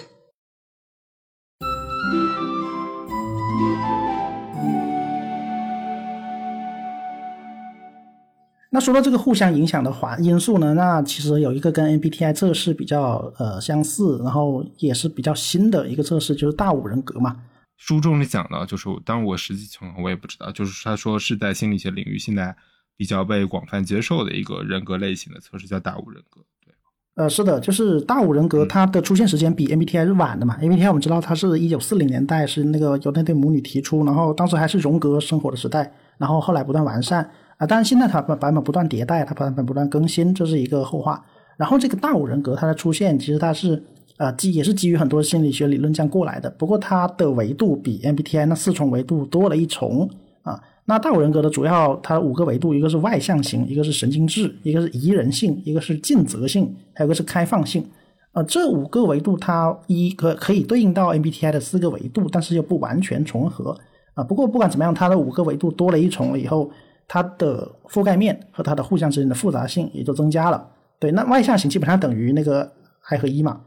[8.81, 17.37] 那说到这个互相影响的环因素呢，那其实有一个跟 MBTI 测试比较呃相似，然后也是比较新的一个测试，就是大五人格嘛。
[17.77, 22.57] 书中里讲的，就是当然我实际情况我也不知道，就是他说是在心理学领域现在。
[22.97, 26.43] 比较被广泛接受的一个人格类型的测试，叫大五人格。
[26.63, 26.75] 对，
[27.15, 30.59] 呃，是的，就是大五人格，它的出现时间比 MBTI 是晚的嘛。
[30.61, 37.31] MBTI 我们知道它是一九四零年代是那个由那对母女提出，然后当时还是荣格生活的时代，然后后来不断完善
[37.61, 41.23] 啊，当然现在它版版本不断迭代，它版本不断更新，这是一个后话。
[41.59, 43.81] 然后这个大五人格它的出现，其实它是
[44.17, 50.09] 呃基也是基于很多心理学理论这样过来的，不过它的维度比 MBTI 那四重维度多了一重
[50.41, 50.59] 啊。
[50.87, 57.85] 那大五人格的主要它五个维度，一个是外向型，一个是神经质，一个是宜人性，一个是尽责性，还有个是开放性。
[58.33, 63.79] 呃，这五个维度它一可可以对应到 MBTI 的四个维度，但是又不完全重合
[64.15, 64.25] 啊。
[64.25, 66.71] 不过不管怎么样，它的五个维度多了一重了以后，
[67.13, 70.71] 它的覆盖面和它的互相之间的复杂性也就增加了。
[71.01, 72.73] 对，那外向型基本上等于那个
[73.09, 73.63] I 和 E 嘛。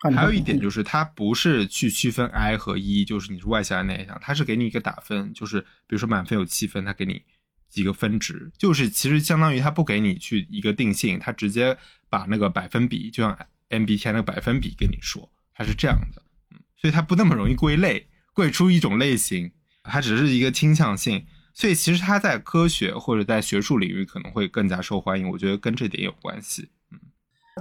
[0.00, 7.22] 还有一点就是，它不是去区分 I 和 E，就是你是外向还是内向，它是给你一个打分，就是比如说满分有七分，它给你
[7.68, 11.78] 几个分值，就是其实相当于它不给你去一个定性，它直接
[12.10, 13.38] 把那个百分比，就像
[13.70, 19.52] MBTI 那个百分比跟你说，它是这样的，嗯，所以它不那么容易归类，归出一种类型，
[19.84, 21.24] 它只是一个倾向性。
[21.54, 26.68] 所以其实它在科学或者在学术领域可能会更加受欢迎，我觉得跟这点有关系。
[26.90, 26.98] 嗯，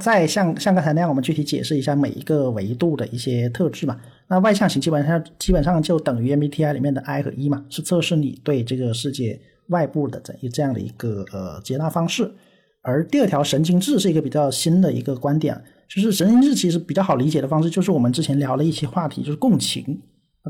[0.01, 4.01] 再像像刚才那样，我们具体解释一下每一个维度的一些特质嘛。
[4.27, 12.33] 那外向型基本上基本上就等于 MBTI 里面的 I 和 E 嘛，是测试你对这个世界外部的这这样的一个呃接纳方式。
[12.81, 20.01] 而第二条神经质是一个比较新的一个观点，就是神经质其实比较好理解的方式，就是我们之前聊了一些话题，就是共情。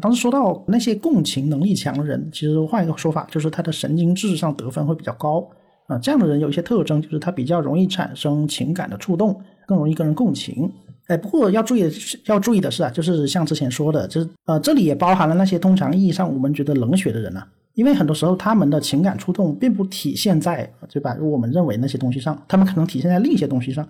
[0.01, 5.47] 当时说到那些共情能力强的人，其实换一个说法，就是他的神经质上得分会比较高
[5.87, 5.97] 啊。
[5.99, 10.71] 这样的人有一些特征，就是他比较容易产生情感的触动，更容易跟人共情。
[11.07, 11.91] 哎，不过要注意的
[12.25, 21.15] 要注意的是啊，就是像之前说的，就是呃，这里也包含了那些通常意义上我们觉得冷血的人啊，因为很多时候他们的情感触动并不体现在对吧？
[21.21, 23.87] 我们认为那些东西上，他们可能体现在另一些东西上，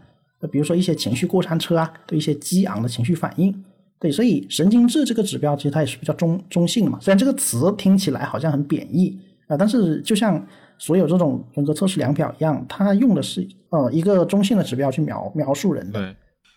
[0.51, 3.63] 比如说一些情绪过山车啊，对一些激昂的情绪反应。
[4.03, 6.99] 对，所以神经质这个指标其实它也是比较中中性的嘛。
[6.99, 10.45] 虽然这个词听起来好像很贬义啊，但是就像
[10.77, 16.01] 所有这种人格测试量表一样，它用的是呃一个中性的指标去描描述人的。
[16.01, 16.15] 对，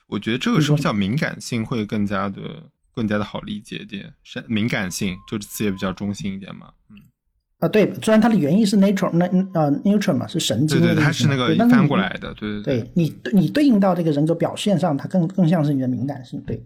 [0.08, 2.40] 我觉得这个时候叫敏感性会更加的
[2.92, 4.12] 更加的好理解一点。
[4.24, 6.70] 是敏感性，这个词也比较中性一点嘛。
[6.90, 6.96] 嗯。
[7.60, 10.80] 啊，对，虽然它的原意是 nature，那呃 neutral 嘛，是神经。
[10.80, 12.34] 对对，它是那个翻过来的。
[12.34, 12.90] 对对对。
[12.94, 16.40] 你你对应到这个人格表现上，它更更像是你的敏感性。
[16.40, 16.60] 对。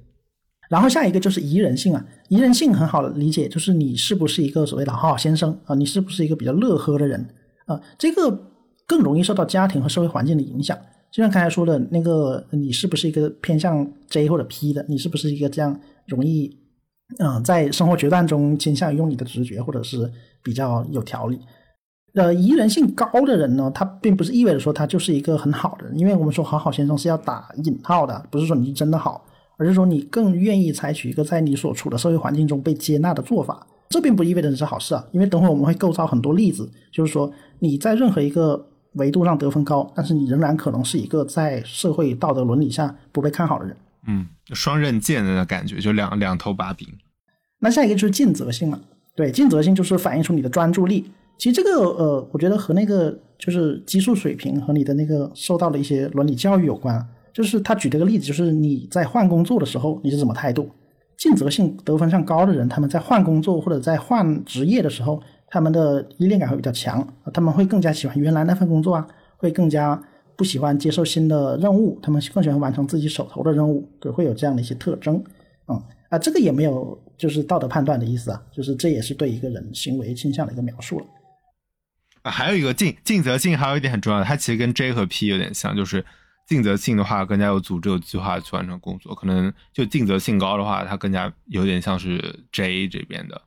[0.70, 7.28] 然后下一个就是宜人性啊，宜人性很好的理解，就是你是不是一个所谓的好好先生啊，你是不是一个比较乐呵的人
[7.66, 7.78] 啊？
[7.98, 8.30] 这个
[8.86, 10.78] 更容易受到家庭和社会环境的影响。
[11.10, 14.86] 就像刚才说的那个，你是不是一个偏向 J 或者 P 的？
[14.88, 16.56] 你是不是一个这样容易
[17.18, 20.08] 嗯，在生活决断中倾向于用你的直觉，或者是
[20.40, 21.40] 比较有条理？
[22.14, 29.26] 呃，宜人性高的人呢，他并不是意味着说他就是一个很好的人，因为我们说好好先生是要打引号的，不是说你是真的好。
[29.60, 35.04] 而是说，你更愿意采取一个在你所处的社会环境中被接纳的做法，这并不意味着你是好事啊。
[35.12, 43.76] 因为等会我们会构造很多例子，就是说你在任何一个维度上得分高，但是你仍然可能是一个在社会道德伦理下不被看好的人。
[44.08, 46.88] 嗯，双刃剑的感觉，就两两头把柄。
[47.58, 48.80] 那下一个就是尽责性了。
[49.14, 51.10] 对，尽责性就是反映出你的专注力。
[51.36, 57.06] 其实这个呃，我觉得和那个就是激素水平和你的那个受到的一些伦理教育有关。
[57.32, 60.70] 就是他举这个例子，就是你在换工作的时候你是什么态度？
[61.16, 70.02] 尽责性得分上高的人，他们在换工作或者在换职业的时候，他们的依恋感会比较强，他们会更加喜欢原来那份工作啊，会更加
[70.34, 75.22] 不喜欢接受新的任务，他们更喜欢完成自己手头的任务，对，会有这样的一些特征。
[75.68, 81.06] 嗯啊，这个也没有就是道德判断的意思啊，就是这也是对一个人行为倾向的一个描述了。
[82.22, 86.02] 啊，还有一个尽尽责性，还有一点很重要的，它其实跟 J 和 P 有点像，就是。
[86.50, 89.14] 尽责性的话，更加有组织、有计划去完成工作。
[89.14, 93.40] 可能就尽责性高的话，它更加有点像是 J 这边的。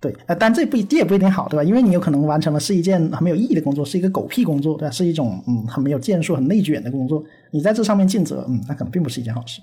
[0.00, 1.62] 对，呃，但这不这也不一定好，对吧？
[1.62, 4.90] 因为你有可能完成的是一件很没有意义的工作，是一个狗屁工作，对吧？
[4.90, 7.22] 是一种嗯很没有建树、很内卷的工作。
[7.50, 9.60] 你在这上面尽责，嗯，那可能并不是一件好事。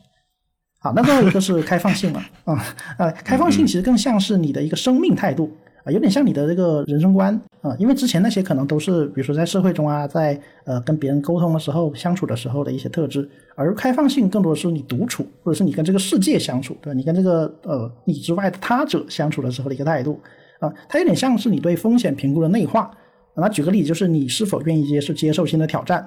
[0.77, 2.63] 好，那最后一个是开放性了啊，
[2.99, 5.57] 呃，开放性其实更像是你的一个生命态度。
[5.83, 16.97] 啊，有点像你的这个人生观啊，因为之前那些可能都是，比如说在社会中啊，在呃跟别人沟通的时候、相处的时候的一些特质，而开放性更多的是你独处，或者是你跟这个世界相处，对吧？
[16.97, 20.19] 你跟这个呃你之外的他者相处的时候的一个态度
[20.59, 22.91] 啊，它有点像是你对风险评估的内化。
[23.35, 25.99] 那举个例子，就是你是否愿意接受接受新的挑战？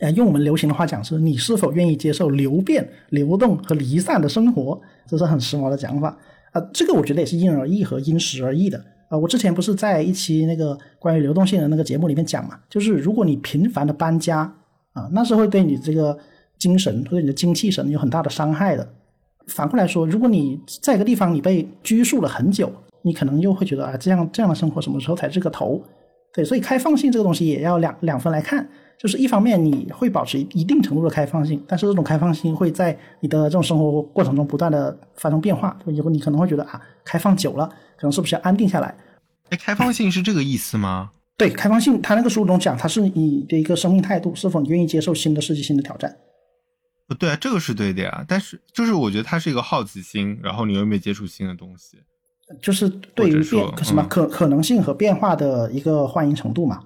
[0.00, 4.78] 啊，用我们流行的话讲，是你是否愿意接受流变、流动和离散的生活？
[5.06, 6.14] 这是很时髦的讲法
[6.54, 6.70] 啊。
[6.72, 8.82] 这个我觉得也是因人而异和因时而异的。
[9.10, 14.50] 啊，我之前不是在一期那个关于流动性的那个节目里面讲嘛，就是如果你频繁的搬家
[14.94, 16.18] 啊，那是会对你这个
[16.58, 18.88] 精神或者你的精气神有很大的伤害的。
[19.46, 25.82] 反过来说，如果你在一个地方你被拘束了很久，你可能又会觉得啊，这样这样的生活什么时候才是个头？
[26.32, 28.66] 对，所以开放性这个东西也要两两分来看，
[28.98, 38.96] 就是一方面你会保持一定程度的开放性，但是这种开放性会在你的这种生活过程中不断的发生变化，以后你可能会觉得啊，开放久了，可能是不是要安定下来？
[39.50, 41.10] 哎，开放性是这个意思吗？
[41.36, 46.16] 对，开放性，他那个书中讲，它是你的一个生命态度，是否你愿意接受新的世界、新的挑战。
[47.06, 48.24] 不对啊，这个是对的呀。
[48.26, 51.98] 但是就是我觉得它是一个好奇心，然后你又没有接触新的东西？
[52.62, 56.80] 就是对于变什么可可能性和变化的一个欢迎程度嘛。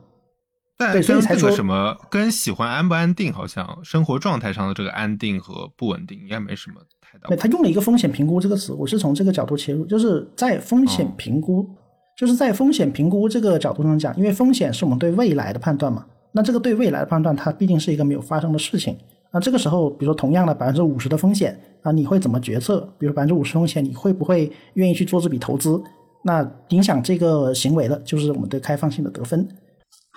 [0.79, 7.27] 但对，所以才说什么跟喜欢安不安定，好像生活状态上的这个安定和不稳定应该没什么太大。
[7.27, 11.69] 对他用了一个风险评估这个词，我是从这个角度切入，就是在风险评估，
[12.17, 18.97] 就是在风险评估这个角度上讲，因为风险是我们对未来的判断嘛，那这个对未来的判断，它毕竟是一个没有发生的事情。
[19.33, 22.89] 那这个时候，比如说同样的百分之五十的风险啊，你会怎么决策？
[22.99, 25.83] 比如百分之五十风险，你会不会愿意去做这笔投资？
[26.23, 29.47] 那影响这个行为的，就是我们对开放性的得分。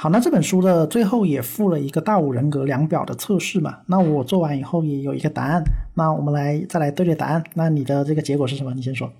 [0.01, 3.81] 好，那这本书的最后也附了一个大五人格量表的测试嘛？
[3.85, 7.43] 那我做完以后也有一个答案，那我们来再来对对答案。
[7.53, 8.73] 那你的这个结果是什么？
[8.73, 9.13] 你先说。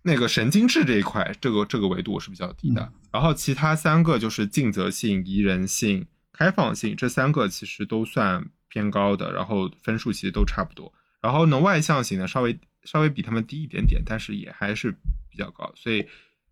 [0.00, 10.90] 那个神经质这一块，这个这个维度我是比较低的，然后其他三个就是尽责性、宜人性、开放性，这三个其实都算偏高的，然后分数其实都差不多。
[11.20, 14.90] 然后呢，外向型呢稍微稍微比他们低一点点，但是也还是
[15.28, 15.70] 比较高。
[15.76, 16.06] 所以，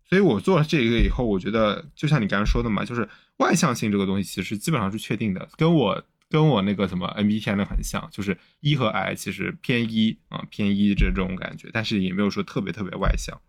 [0.07, 13.39] 所以我做了这个以后，我觉得就像你刚刚说的嘛，就是外向性这个东西其实基本上是确定的，跟我跟我那个什么 MBTI 的很像，就是 E 和 I 其实偏一啊偏一这种感觉，但是也没有说特别特别外向。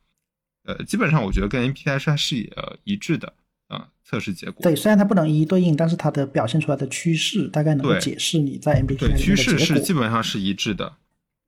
[0.64, 3.32] 呃，基本上我觉得跟 MBTI 是是呃一致的
[3.68, 4.62] 啊，测试结果。
[4.62, 10.96] 对，虽然它不能一一对应，但是它的表现出来的趋势大概能够解释你在 MBTI 里对，趋势是基本上是一致的。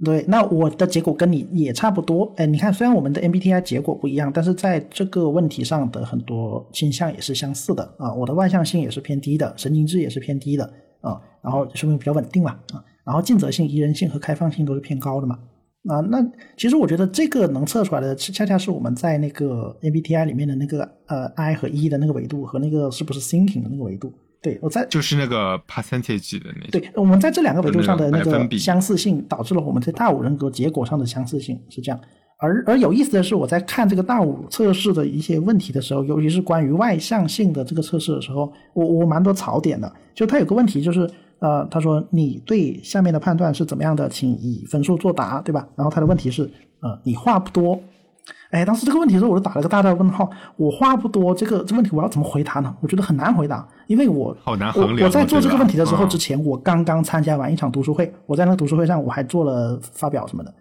[0.04, 2.32] 对，那我的结果跟你也差不多。
[2.36, 8.14] 哎，你看，虽然我们的 MBTI 结果不一样，但是在这个问题上的很多倾向也是相似的啊。
[8.14, 10.64] 我的外向性也是偏低的，神经质也是偏低的
[11.00, 12.84] 啊，然后说明比较稳定嘛啊。
[13.04, 15.36] 然后尽责性、宜人性和开放性都是偏高的嘛
[15.88, 15.98] 啊。
[15.98, 16.24] 那
[16.56, 24.12] 其实我觉得这个能测出来的，恰恰是我们在那个 MBTI 里面的那个呃 I 和 E 的那个维度和那个是不是 thinking 的那个维度。
[24.40, 26.70] 对我在就是那个 percentage 的那。
[26.70, 32.00] 对，我们在这两个维度上的那个相似性，导致了我们在大五人格结果上的相似性是这样。
[32.40, 39.92] 而而有意思的是，我在看这个大五测试的一些问题的时候，尤其是关于外向性的这个测试的时候，我我蛮多槽点的。
[40.14, 41.10] 就他有个问题就是，
[41.40, 45.66] 呃，他说你对下面的判断是怎么样的，请以分数作答，对吧？
[45.74, 47.80] 然后他的问题是，呃，你话不多。
[48.50, 50.28] 哎，当时这个问题的时候，我就打了个大大的问号。
[50.56, 52.74] 我话不多，这个这个问题我要怎么回答呢？
[52.80, 60.54] 我觉得很难回答，因为我好难我衡量我在做这个问题的时候之前，我刚刚参加完一场读书会，我在那个读书会上我还做了发表什么的。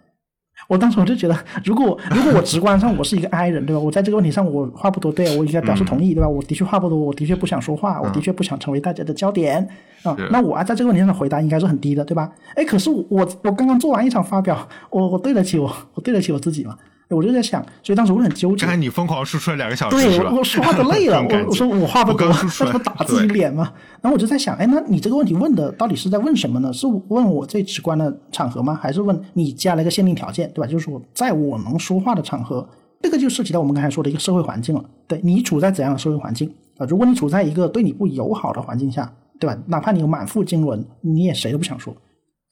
[0.67, 3.79] 我当时我就觉得，如果如果我直观上我是一个 I 人，对吧？
[3.79, 6.27] 我在这个问题上我话不多，对我应该表示同意，对吧？
[6.27, 9.65] 我的确话不多，我的确不想说话，我的确不想成为大家的焦点
[10.03, 10.27] 啊是。
[10.31, 12.31] 那我啊在这个问题上的回答应该是很低的，对吧？
[12.55, 16.75] 哎，可是我我我刚刚做完一场发表，我我对得起我我对得起我自己吗？
[17.15, 18.69] 我就在想，所以当时我很纠结刚。
[18.69, 20.19] 才你疯狂输出了两个小时，对？
[20.19, 23.71] 我我说话都累了， 我我说我话不多，我那不打自己脸吗？
[24.01, 26.71] 然后我就在想，哎，那你这个问题问的到底是在问什么呢？
[26.73, 28.77] 是问我最直观的场合吗？
[28.81, 30.67] 还是问你加了一个限定条件，对吧？
[30.67, 32.67] 就是说，在我能说话的场合，
[33.01, 34.83] 这个就涉及到我们刚才说的一个社会环境了。
[35.07, 36.85] 对你处在怎样的社会环境啊？
[36.89, 39.57] 如果你处在一个对你不友好的环境下，对吧？
[39.67, 41.95] 哪怕你有满腹经纶，你也谁都不想说。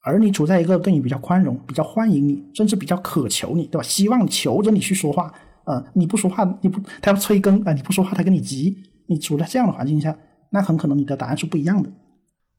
[0.06, 3.84] 而你处在一个对你比较宽容、比较欢迎你，甚至比较渴求你，对吧？
[3.84, 5.34] 希望求着你去说话，
[5.64, 8.78] 呃，你不说话，你不他要催更啊、你不说话他跟你急。
[9.08, 10.16] 你处在这样的环境下，
[10.52, 11.92] 那很可能你的答案是不一样的。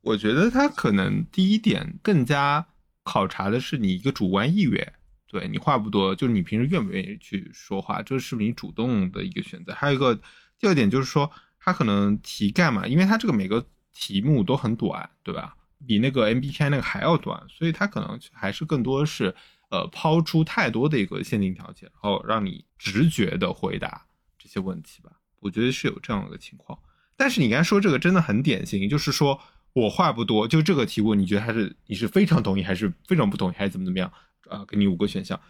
[0.03, 2.67] 我觉得他可能第一点更加
[3.03, 4.93] 考察的是你一个主观意愿，
[5.29, 9.73] 对你话不多，就是你平时愿不愿意去说话，这是不是你主动的一个选择。
[9.73, 10.15] 还有一个
[10.59, 11.31] 第二点就是说，
[11.61, 15.57] 他可能题干嘛，因为他这个每个题目都很短，对吧？
[15.87, 19.35] 比那个 MBTI 那个还要短，所以它可能还是更多是
[19.71, 24.05] 呃抛出太多的一个限定条件，然后让你直觉的回答
[24.39, 25.11] 这些问题吧。
[25.41, 26.79] 我觉得是有这样的情况。
[27.17, 29.41] 但是你刚才说这个真的很典型，就是说
[29.73, 34.13] 我话不多，就这个题目，你觉得还是你是非常同意，还是非常不同意，还是怎么怎么样？
[34.51, 35.41] 啊，给你五个选项，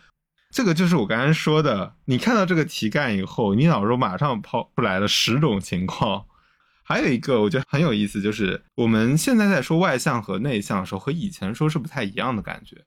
[0.51, 6.27] 这个就是我刚才说的，你看到这个题干以后，你脑中马上抛出来了十种情况。
[6.89, 12.85] 还有一个我觉得很有意思，就是我们现在在说外向和内向的时候，和以前说是不太一样的感觉。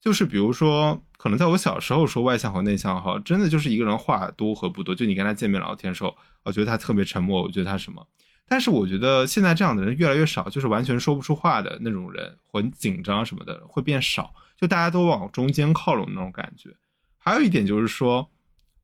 [0.00, 4.94] 就是比如说，可能在我小时候说外向和内向哈，真的就是一个人话多和不多。
[4.94, 8.06] 就你跟他见面聊天的时候，我觉得他特别沉默，我觉得他什么。
[8.48, 16.70] 但是我觉得现在这样的人越来越少，就是完全说不出话的那种人，很紧张什么的会变少，就大家都往中间靠拢那种感觉。
[17.18, 18.30] 还有一点就是说，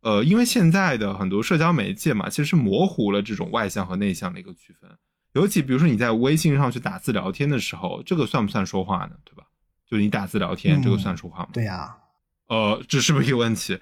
[0.02, 4.90] 呃，因为现在的很多社交媒介嘛，其实是模糊了这种外向和内向的一个区分。
[5.32, 9.12] 尤其比如说你在微信上去打字聊天的时候，这个算不算说话呢？
[9.24, 9.44] 对吧？
[9.88, 11.48] 就你打字聊天，这个算说话吗？
[11.52, 11.96] 对呀。
[12.48, 13.78] 呃，这是不是一个问题？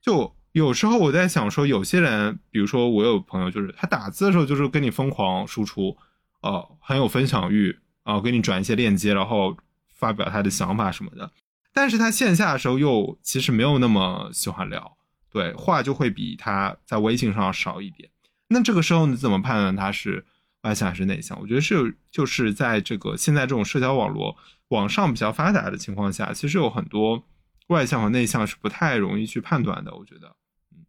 [0.00, 5.96] 就有时候我在想说，有些人，比如说我有朋友，就是他打字的时候就是跟你疯狂输出，
[6.40, 9.54] 哦，很有分享欲啊，给你转一些链接，然后
[9.94, 11.30] 发表他的想法什么的。
[11.74, 14.96] 但是他线下的时候又其实没有那么喜欢聊，
[15.36, 18.08] 对话就会比他在微信上少一点。
[18.48, 20.24] 那这个时候你怎么判断他是
[20.62, 21.38] 外向还是内向？
[21.40, 24.34] 我觉得是就是在这个现在这种社交网络
[24.68, 27.22] 网上比较发达的情况下，其实有很多
[27.68, 29.94] 外向和内向是不太容易去判断的。
[29.94, 30.28] 我觉得。
[30.72, 30.84] 嗯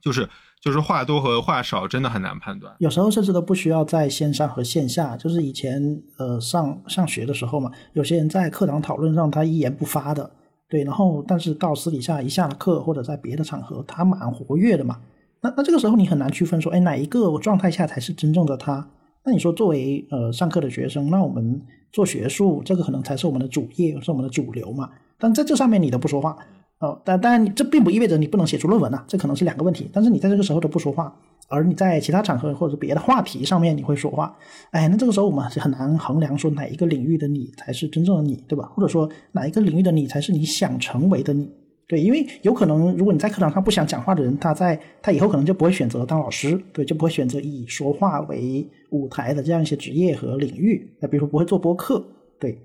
[0.00, 0.28] 就是
[0.60, 5.16] 就是话多和话少真的很难判断，有时候甚至都不需要在线上和线下。
[5.16, 10.30] 就是以前呃上上学的时候嘛，有些人在课堂讨论上他一言不发的，
[10.74, 14.98] 对，然后但是到私底下一下课或者在别的场合他蛮活跃的嘛。
[15.40, 18.84] 那那这个时候你很难区分说，哎哪一个状态下才是真正的他？
[19.24, 21.62] 那你说作为呃上课的学生，那我们
[21.92, 24.90] 做学术这个可能才是我们的主业，是我们的主流嘛？
[25.16, 26.36] 但在这上面你都不说话。
[26.80, 29.88] 哦，但当然，这并不意味着你不能写出论文呐，这可能是两个问题。
[29.92, 31.14] 但是你在这个时候都不说话，
[31.54, 34.36] 而你在其他场合或者别的话题上面你会说话，
[34.72, 38.64] 哎，那这个时候我们是很难衡量说哪一个领域的你才是真正的你，对吧？
[38.74, 41.48] 或者说哪一个领域的你才是你想成为的你？
[41.86, 50.96] 对，因为有可能如果你在课堂上不想讲话的人，他在他以后可能就不会选择当老师，对，就不会选择以说话为舞台的这样一些职业和领域。
[51.00, 52.04] 那比如说不会做播客，
[52.40, 52.58] 对，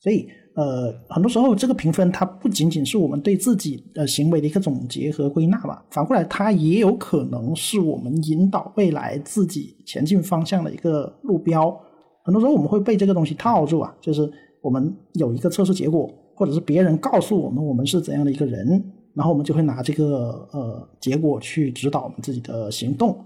[0.00, 0.28] 所以。
[0.54, 11.74] 呃，很多时候这个评分它不仅仅是我们对自己的行为的一个总结和归纳吧，反过来它也有可能是我们引导未来自己前进方向的一个路标。
[12.24, 14.30] 很多时候我们会被这个东西套住啊，就是
[14.60, 18.66] 我们有一个测试结果，或者是别人告诉我们我们是怎样的一个人，
[19.14, 23.16] 然后我们就会拿这个呃结果去指导我们自己的行动，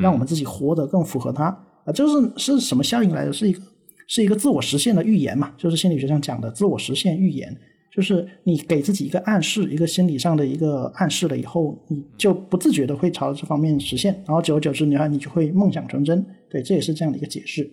[0.00, 1.44] 让我们自己活得更符合它
[1.84, 3.32] 啊，这是是什么效应来的？
[3.32, 3.60] 是一个。
[4.08, 7.56] 是一个自我实现的预言嘛，就是心理学上讲的自我实现预言，
[7.94, 16.24] 就是你给自己一个暗示，一个心理上的一个暗示了以后，你就不自觉的会朝这方面实现，然后久而久之，你看你就会梦想成真。
[16.50, 17.70] 对，这也是这样的一个解释。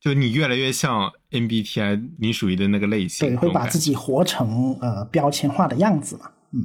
[0.00, 6.30] 就你越来越像 MBTI，你属于的那个类型，对，会把自己活成呃标签化的样子嘛。
[6.52, 6.64] 嗯，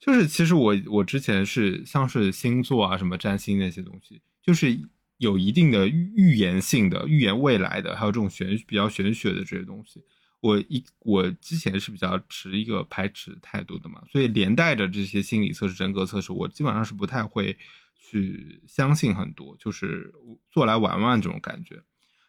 [0.00, 4.78] 就是其实我我之前是像是星座啊什么占星那些东西，就是。
[5.18, 10.00] 有一定的预言性的、预言未来的，还有这种玄比较玄学的这些东西，
[10.40, 17.56] 我一我之前是比较持一个排斥态度的嘛，所以连带着这些心理测试、人格测试，我基本上是不太会
[18.00, 20.14] 去相信很多，就是
[20.52, 21.82] 做来玩玩这种感觉。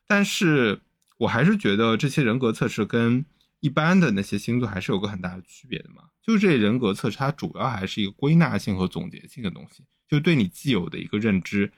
[0.08, 0.82] 但是
[1.20, 3.24] 我还是觉得这些人格测试跟
[3.60, 11.72] 一般的那些星座还是有个很大的区别的嘛，就是这人格测试它主要还是一个归纳性和总结性的东西，就对你既有的一个认知。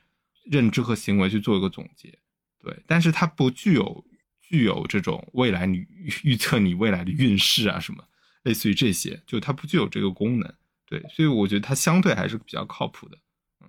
[0.45, 2.17] 认知和行为去做一个总结，
[2.59, 4.03] 对，但是它不具有
[4.41, 5.85] 具有这种未来你
[6.23, 8.03] 预测你未来的运势啊什么，
[8.43, 10.53] 类似于这些，就它不具有这个功能，
[10.87, 13.17] 对，所以我觉得它相对还是比较靠谱的，
[13.61, 13.67] 嗯，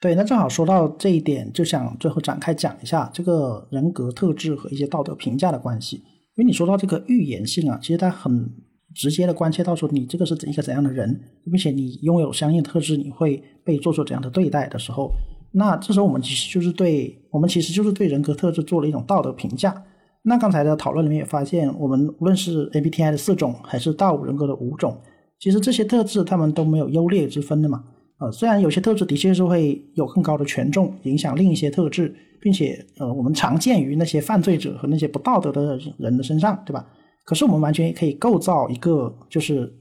[0.00, 5.96] 对，那正好说到这一点，就想最后展开讲一下这个人格特质和一些道德评价的关系，
[6.34, 8.50] 因为你说到这个预言性啊，其实它很
[8.94, 15.12] 直接的关切到说你这个是一个怎样的人，并且你拥有相应特质，你会被做出怎样的对待的时候。
[15.52, 19.84] 那这时候我们其实就是对我们其实就是对人格特质做了一种道德评价。
[20.22, 24.96] 那刚才的讨论里面也发现，我们无论是 MBTI 的四种，还是大五人格的五种，
[25.38, 27.84] 其实这些特质他们都没有优劣之分的嘛。
[28.18, 36.86] 呃，虽然有些特质的确是会有更高的权重，影响另一些特质，并且呃，我们常见于那些犯罪者和那些不道德的人的身上，对吧？
[37.24, 39.72] 可是我们完全可以构造一个就是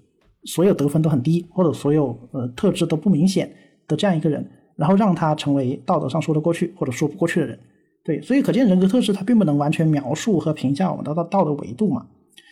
[0.46, 3.52] 所有得分都很低，或者所有呃特质都不明显
[3.88, 4.44] 的这样一个人。
[4.82, 7.60] 然后让他成为道德上说得过去或者说不过去的人，
[8.04, 12.08] 对，所以可见人格特质它并不能完全描述和评价我们的道道德维度嘛。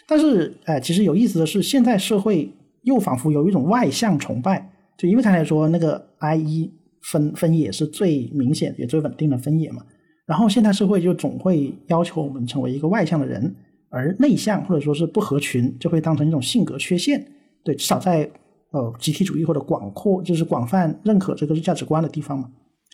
[0.07, 2.47] 但是，哎，其实有意思的是，现在社会
[2.83, 6.71] 又仿佛有一种外向崇拜，就因为他来说，那个 I 一
[7.01, 9.81] 分分野是最明显也最稳定的分野嘛。
[10.27, 13.55] 然后现代社会就总会要求我们成为一个外向的人，
[13.89, 17.25] 而内向或者说是不合群就会当成一种性格缺陷。
[17.63, 18.29] 对，至少在。
[18.71, 22.49] 呃，集体主义或者广阔就是广泛认可这个价值观的地方嘛。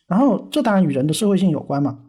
[0.08, 2.00] 然后这当然与人的社会性有关嘛。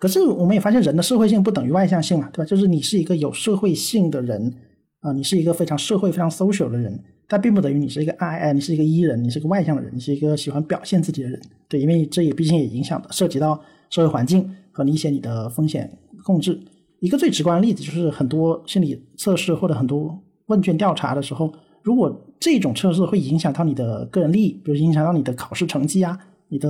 [0.00, 2.44] 可是我们也发现，人的社会性不等于外向性嘛，对吧？
[2.44, 4.52] 就是你是一个有社会性的人，
[5.00, 11.40] 啊，你是一个非常社会、非常 social 的人，但并不等于你是一个 I I，你是一个 E 人，你是一个外向的人，你是一个喜欢表现自己的人。
[11.68, 13.58] 对，因为这也毕竟也影响的涉及到
[13.88, 15.90] 社会环境和你一些你的风险
[16.24, 16.60] 控制。
[17.00, 21.52] 一个最直观的例子就是很多心理测试或者很多问卷调查的时候，
[21.84, 26.18] 如果这种测试会影响到你的个人利益，比如影响到你的考试成绩啊，
[26.48, 26.68] 你的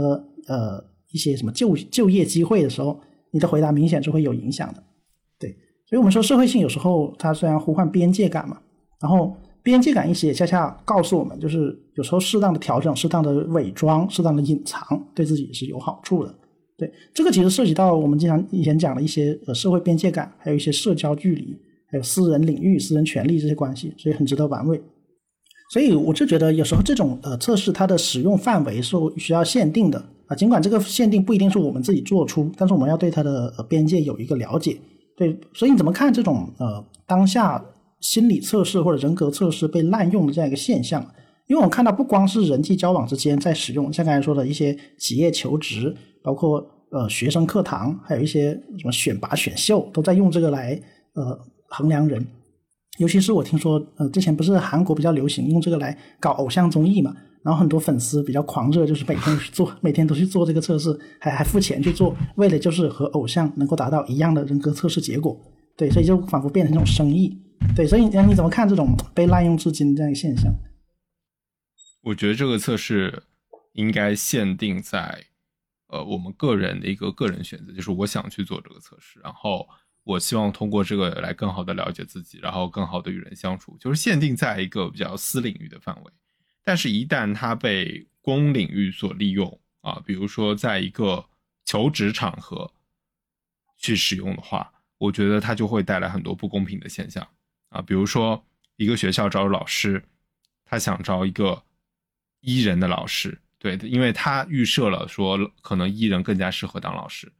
[0.48, 3.00] 呃一些什么就就业机会的时候，
[3.30, 4.82] 你的回答明显是会有影响的。
[5.38, 5.50] 对
[5.86, 8.60] 所以我们说社会性有时候它虽然呼唤边界感嘛，
[9.00, 14.82] 然后边界感意识也恰恰告诉我们，就是有时候适当的调整、适当的伪装、适当的隐藏，
[15.14, 16.34] 对自己是有好处的。
[16.76, 21.56] 对，这个其实涉及到我们经常以前讲的一些呃社会边界感，还有一些社交距离，
[21.86, 24.82] 还有私人领域、私人权利这些关系，所以很值得玩味。
[25.70, 34.78] 所以我就觉得有时候这种呃测试它的使用范围是需要限定的啊，尽管这个限定不一定是我们自己做出，但是我们要对它的边界有一个了解。
[35.16, 37.64] 对，所以你怎么看这种呃当下
[38.00, 41.02] 心理测试或者人格测试被滥用的这样一个现象？
[41.46, 50.80] 因为我们看到不光是人际交往之间在使用，像刚才说的一些企业求职，包括呃学生课堂，还有一些什么选拔选秀，都在用这个来
[51.14, 52.26] 呃衡量人。
[52.98, 57.14] 尤其是我听说，呃，之前不是韩国比较流行用这个来搞偶像综艺嘛？
[57.42, 65.38] 然后很多粉丝比较狂热，就是每天去做，每天都去做这个测试，还还付钱去做，为了就是和偶像能够达到一样的人格测试结果。
[65.76, 67.36] 对，所以就仿佛变成一种生意。
[67.74, 70.52] 对，所以你你怎么看这种被滥用至今这样一个现象？
[72.02, 73.24] 我觉得这个测试
[73.72, 75.24] 应该限定在
[75.88, 79.66] 呃我们个人的一个个人选择，就是我想去做这个测试，然后
[80.04, 86.12] 我希望通过这个来更好的了解自己，然后更好的与人相处，就是限定在一个比较私领域的范围。
[86.62, 91.24] 但是，一旦它被公领域所利用啊，比如说在一个
[91.64, 92.72] 求职场合
[93.76, 97.26] 去使用的话，我觉得它就会带来很多不公平的现象
[97.70, 97.82] 啊。
[97.82, 98.44] 比如说，
[98.76, 100.02] 一个学校招老师，
[100.64, 101.62] 他想招一个
[102.40, 107.32] 伊人的老师，对，因为他预设了说可能伊人更加适合当老师。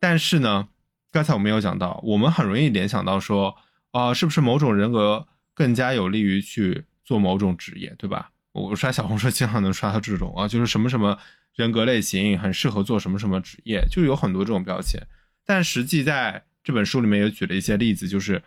[0.00, 0.68] 但是呢，
[1.10, 3.56] 刚才我们有讲到，我们很容易联想到说，
[3.92, 8.30] 啊，是不是某种人格更加有利于去做某种职业，对吧？
[8.52, 11.18] 我刷小红书经常能刷到这种啊，就是什么什么
[11.54, 15.06] 人格类型很适合做什么什么职业，就有很多这种标签。
[15.46, 18.42] 但实际在这本书里面也举了一些例子，就是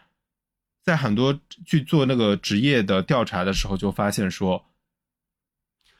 [0.83, 4.65] 在很多去做那个职业的调查的时候，就发现说，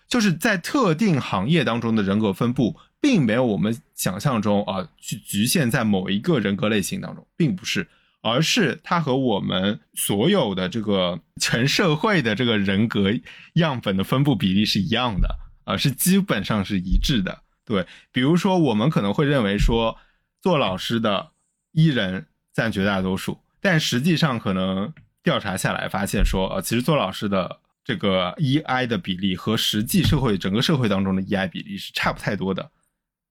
[0.08, 7.88] 就是在特定行业当中的人格分布，并没有我们想象中啊去局限在某一个人格类型当中，并不是。
[8.24, 13.12] 而是它和我们所有的这个全社会的这个人格
[13.54, 17.42] 样本的分布比例是一样的啊，是基本上是一致的。
[17.66, 19.98] 对，比如说我们可能会认为说
[20.40, 21.32] 做老师的
[21.72, 24.94] 伊人占绝大多数，但实际上可能
[25.24, 32.70] 调查下来发现说，呃，其实做老师的这个 EI 的比例和实际社会整个社会当中的 EI 比例是差不太多的。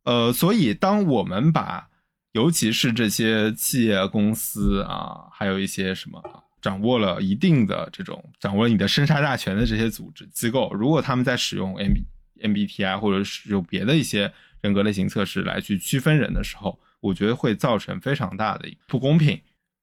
[0.04, 1.88] 呃，所以当我们把
[2.32, 6.22] 尤其是这些企业公司啊，还有一些什么
[6.60, 11.92] 掌握了一定的这种掌握了你的生杀大权的这些组织机构，如果他们在使用 M
[12.40, 19.40] M B T I 或者使用别的一些人格类型测试来去区分人的时候，我觉得会造成非常大的不公平。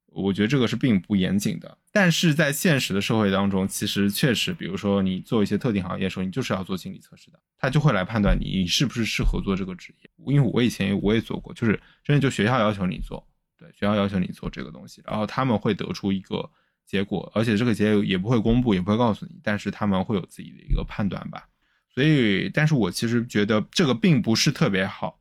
[0.08, 10.10] 我觉得这个是并不严谨的，但是在现实的社会当中，其实确实，比如说你做一些特定行业的时候，你就是要做心理测试的，他就会来判断你是不是适合做这个职业。
[10.28, 13.28] 因为我以前我也做过，就是真的就学校要求你做，
[13.58, 16.48] 对，学校要求你做这个东西，然后他们会得出一个
[16.86, 21.50] 结果，而且这个结果也不会公布，也不会告诉你，但是他们会有自己的一个判断吧。
[21.90, 25.20] 所以，但是我其实觉得这个并不是特别好。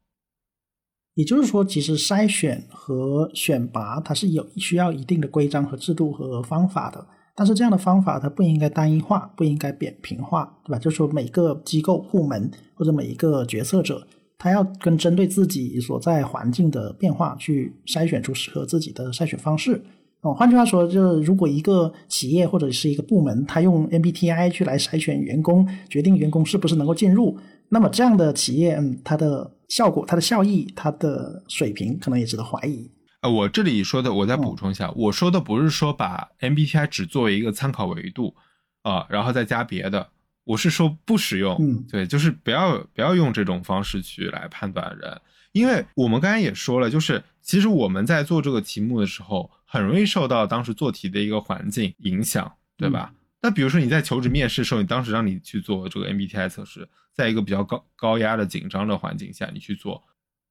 [1.16, 10.78] 也就是说，其实筛选和选拔它是有需要一定的规章和制度和方法的，但是这样的方法它不应该单一化，不应该扁平化，对吧？
[10.78, 14.06] 就是说每个机构部门或者每一个决策者，
[14.36, 19.82] 他要跟针对自己所在环境的变化去筛选出适合自己的筛选方式。
[20.20, 27.38] 哦，换句话说，就是如果一个企业或者是一个部门，他用 MBTI 去来筛选员工，决定员工是不是能够进入，
[27.70, 29.52] 那么这样的企业，嗯，它的。
[29.68, 32.90] 效果、它的效益、它的水平，可能也值得怀疑。
[33.22, 38.34] 呃，我这里说的，我再补充一下，我说的不是说把 MBTI 只作为一个参考维度
[38.82, 40.08] 啊，然后再加别的。
[40.44, 53.12] 我是说不使用，嗯，对，就是不要不要用这种方式去来判断人，因为我们刚才也说了，就是其实我们在做这个题目的时候，很容易受到当时做题的一个环境影响，对吧？
[53.46, 60.02] 那比如说你在求职面试的时候，你当时让你去做这个 MBTI 测试，在一个比较高高压的紧张的环境下，你去做，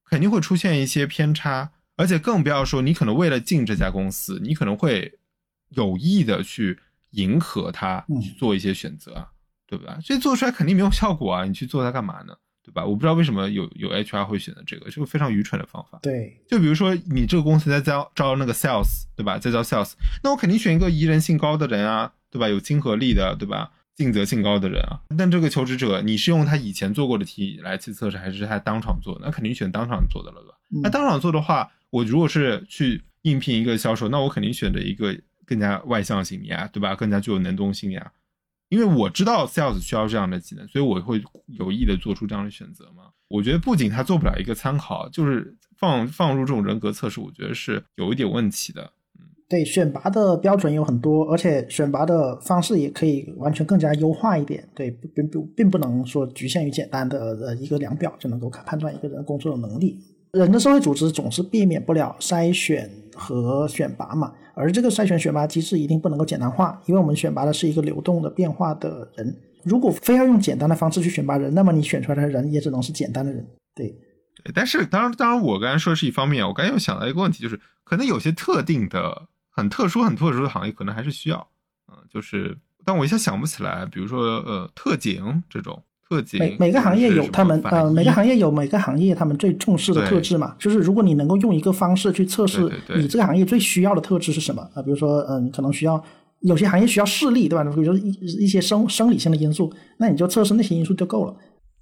[0.06, 5.20] 肯定会出现一些偏差，而且更不要说你可能为了进这家公司，你可能会
[5.72, 6.80] 有意的去
[7.10, 9.28] 迎合他去做一些选择啊，
[9.68, 10.00] 对吧？
[10.02, 12.34] 这做出来肯定没有效果啊，你去做它干嘛呢？
[12.66, 12.84] 对吧？
[12.84, 16.00] 我不知道为什么有有 HR 会选择这个，是个非常愚蠢的方法。
[16.02, 19.38] 对，就比如说你这个公司在招招那个 sales，对吧？
[19.38, 19.94] 在招 sales，
[20.24, 22.50] 那我肯定选一个宜人性高的人啊，对吧？
[22.50, 23.70] 有亲和力的，对吧？
[23.96, 25.00] 尽责性高的人啊。
[25.18, 29.18] 但这个求职者，你是用他以前做过的题来去测试，还是他当场做？
[29.22, 30.56] 那肯定选当场做的了，对吧？
[30.84, 36.96] 那当场做的话，我如果是去应聘一个销售，那我肯定选择一个更加外向型的呀，对吧？
[36.96, 38.12] 更加具有能动性呀。
[38.70, 43.04] 因为我知道 sales 需要这样的技能，所以我会有意的做出这样的选择嘛。
[43.28, 48.82] 我觉得不仅他做不了一个参考，就是放放入这种人格测试，我觉得是有一点问题的。
[49.20, 54.68] 嗯，对，选拔的标准有很多，而且选拔的方式也可以完全更加优化一点。
[54.76, 60.00] 对，并不并不能说局限于简单的呃一个量表就能够判断一个人工作的能力。
[60.34, 64.34] 人的社会组织总是避免不了筛选和选拔嘛。
[64.56, 69.36] 而这个筛选选拔机制一定不能够简单化，因为我们选拔的是一个流动的变化的人。
[69.64, 73.46] 如果非要用简单的方式去选拔人，那么你选出来的人也只能是简单的人。
[73.76, 73.90] 对，
[74.44, 74.52] 对。
[74.54, 81.48] 但是当然，当然，我刚才说的是一方面，我刚才又想到一个问题，就是可能有些特定的、很特殊、很特殊的行业，可能还是需要，
[81.88, 85.84] 嗯，就是，但我一下想不起来，比如说呃，特警这种。
[86.08, 90.56] 特警每每个行业有他们呃，每个行业有每个行业他们最重视的特质嘛。
[90.60, 96.04] 就是如果你能够用一个方式去测试你这个行业最需要的特质是什么啊，比如说嗯，可能需要
[96.42, 97.64] 有些行业需要视力对吧？
[97.64, 98.12] 比如说一
[98.44, 101.36] 一些生生理性的因素，那你就测试那些因素就够了。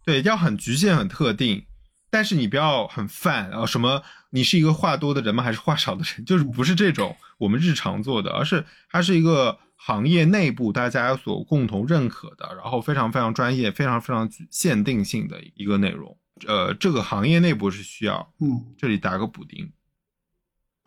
[0.05, 1.63] 对，要很局限、很特定，
[2.09, 3.65] 但是你不要很泛啊。
[3.65, 4.01] 什么？
[4.31, 5.43] 你是一个话多的人吗？
[5.43, 6.23] 还是话少的人？
[6.25, 9.57] 就是不是这种我们日常做的，而是它是一个。
[9.85, 16.15] 行业内部大家所共同认可的，然后非常非常专业、非常非常限定性的一个内容，
[16.47, 19.69] 呃，这个行业内部是需要，嗯，这里打个补丁。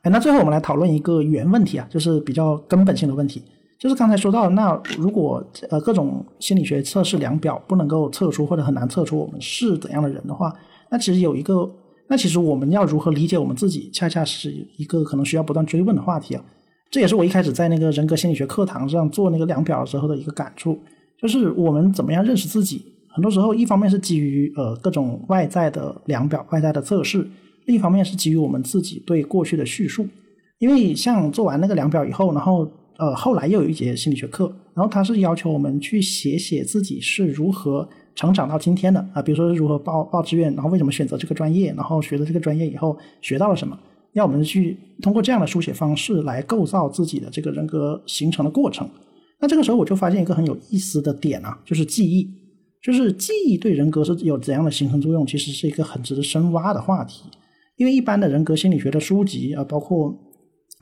[0.01, 3.45] 哎，那最后我们来讨论一个原问题啊，就是比较根本性的问题，
[3.79, 10.51] 就是刚才说到，那如果呃各种心理学测试量表不能够测出或者很难测出我们是怎样的人的话，
[10.91, 11.71] 那其实有一个，
[12.09, 16.43] 那其实我们要如何理解我们自己，恰恰是一个可能需要不断追问的话题啊。
[16.91, 20.79] 这也是我一开始在那个人格心理学课堂上做那个量表时候的一个感触，
[21.21, 27.29] 就是我们怎么样认识自己，很多时候一方面是基于呃各种外在的量表、外在的测试，
[27.65, 30.07] 另一方面是基于我们自己对过去的叙述。
[30.59, 32.67] 因为像做完那个量表以后，然后
[32.97, 43.79] 呃后来又有一节心理学课，然后他是要求我们去写写自己是如何成长到今天的啊，比如说如何报报志愿，然后为什么选择这个专业，然后学了这个专业以后学到了什么。
[44.17, 48.89] 要我们去通过这样的书写方式来构造自己的这个人格形成的过程。
[49.39, 52.27] 那这个时候我就发现一个很有意思的点啊，就是记忆，
[52.83, 57.25] 就是记忆对人格是有怎样的形成作用，其实是一个很值得深挖的话题。
[57.77, 60.17] 因为一般的人格心理学的书籍啊，包括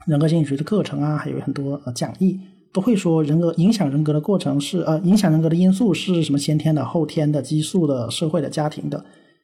[0.07, 2.39] 人格心理学的课程啊，还有很多呃讲义，
[2.71, 9.03] 都会说人格影响人格的过程是呃影响人格的因素是什么先天的、后天的、激素的、社会的、家庭的。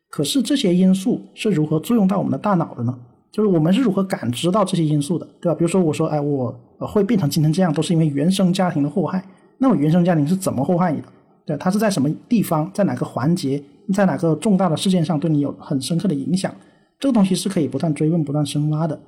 [0.09, 2.97] 可是这些因素是如何作用到我们的大脑的呢？
[3.31, 5.55] 就是我们是如何感知到这些因素的，对吧？
[5.57, 9.23] 比如说我说，哎，我会变成今天这样，都是因为原生家庭的祸害。
[9.57, 11.07] 那么原生家庭是怎么祸害你的？
[11.45, 13.61] 对，它是在什么地方，在哪个环节，
[13.93, 16.53] 在哪个重大的事件上对你有很深刻的影响？
[16.99, 18.99] 这个东西是可以不断追问、不断深挖的。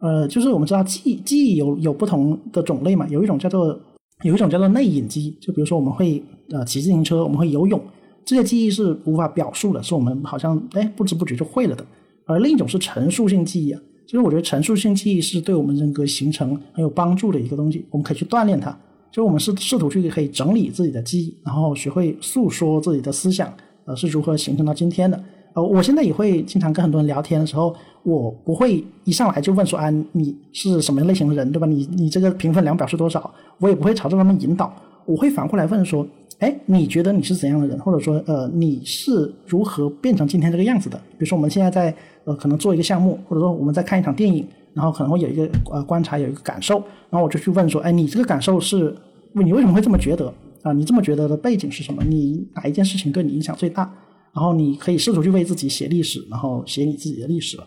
[0.00, 3.78] 呃，就是我们知道记记忆有有不同的种类嘛，有一种叫做
[4.22, 7.80] 有一种叫做内隐记忆，就比如说我们会呃骑自行车，我们会游泳，
[8.24, 11.84] 这些记忆是无法表述的，是我们好像哎不知不觉就会了的。
[12.32, 18.70] 而另一种是陈述性记忆啊，其实我觉得陈述性记忆是对我们人格形成很有帮助的一个东西，我们可以去锻炼它。
[19.10, 23.52] 就是我们是试图去可以整理自己的记忆，然后学会诉说自己的思想，
[23.84, 25.20] 呃，是如何形成到今天的。
[25.54, 27.74] 呃，我现在也会经常跟很多人聊天的时候，
[28.04, 31.66] 我不会一上来就问说啊你是什么类型的人，对吧？
[31.66, 33.28] 你你这个评分量表是多少？
[33.58, 34.72] 我也不会朝着他们引导，
[35.04, 36.06] 我会反过来问说。
[36.40, 37.78] 哎，你觉得你是怎样的人？
[37.78, 40.96] 或者说，呃，你是如何变成今天这个样子的？
[41.10, 46.76] 比如说，我们现在在呃，可能做一个项目，或者说我们在看一场电影，然后可能会有一个呃观察，有一个感受，
[47.10, 48.94] 然后我就去问说，哎，你这个感受是，
[49.32, 50.32] 你为什么会这么觉得？
[50.62, 52.02] 啊，你这么觉得的背景是什么？
[52.04, 53.90] 你哪一件事情对你影响最大？
[54.32, 57.66] 然后你可以试图去为自己写历史，然后写你自己的历史了，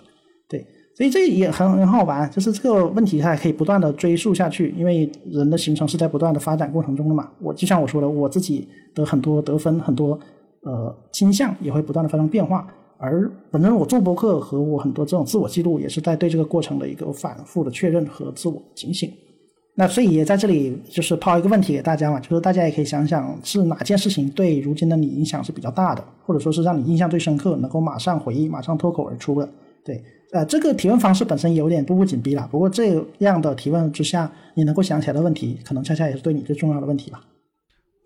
[0.96, 7.30] 所以这也很很好玩，就是这个问题它可以不断的追溯下去，因为人的形成是在不断的发展过程中的嘛。
[7.42, 10.20] 我就像我说的，我自己的很多得分、很多
[10.62, 12.68] 呃倾向也会不断的发生变化。
[13.00, 19.12] 而本身我做博客和我很多这种自我记录，也是在对这个过程的一个反复的确认和自我警醒。
[19.76, 29.50] 那所以也在这里就是抛一个问题给大家嘛，就是大家也可以想想，是哪件事情对如今的你影响是比较大的，或者说是让你印象最深刻，能够马上回忆、马上脱口而出的。
[29.84, 30.02] 对，
[30.34, 32.48] 呃，这个提问方式本身有点步步紧逼了。
[32.52, 37.22] 不过这样的提问之下，你能够想起来的问题，可能恰恰也是对你最重要的问题吧。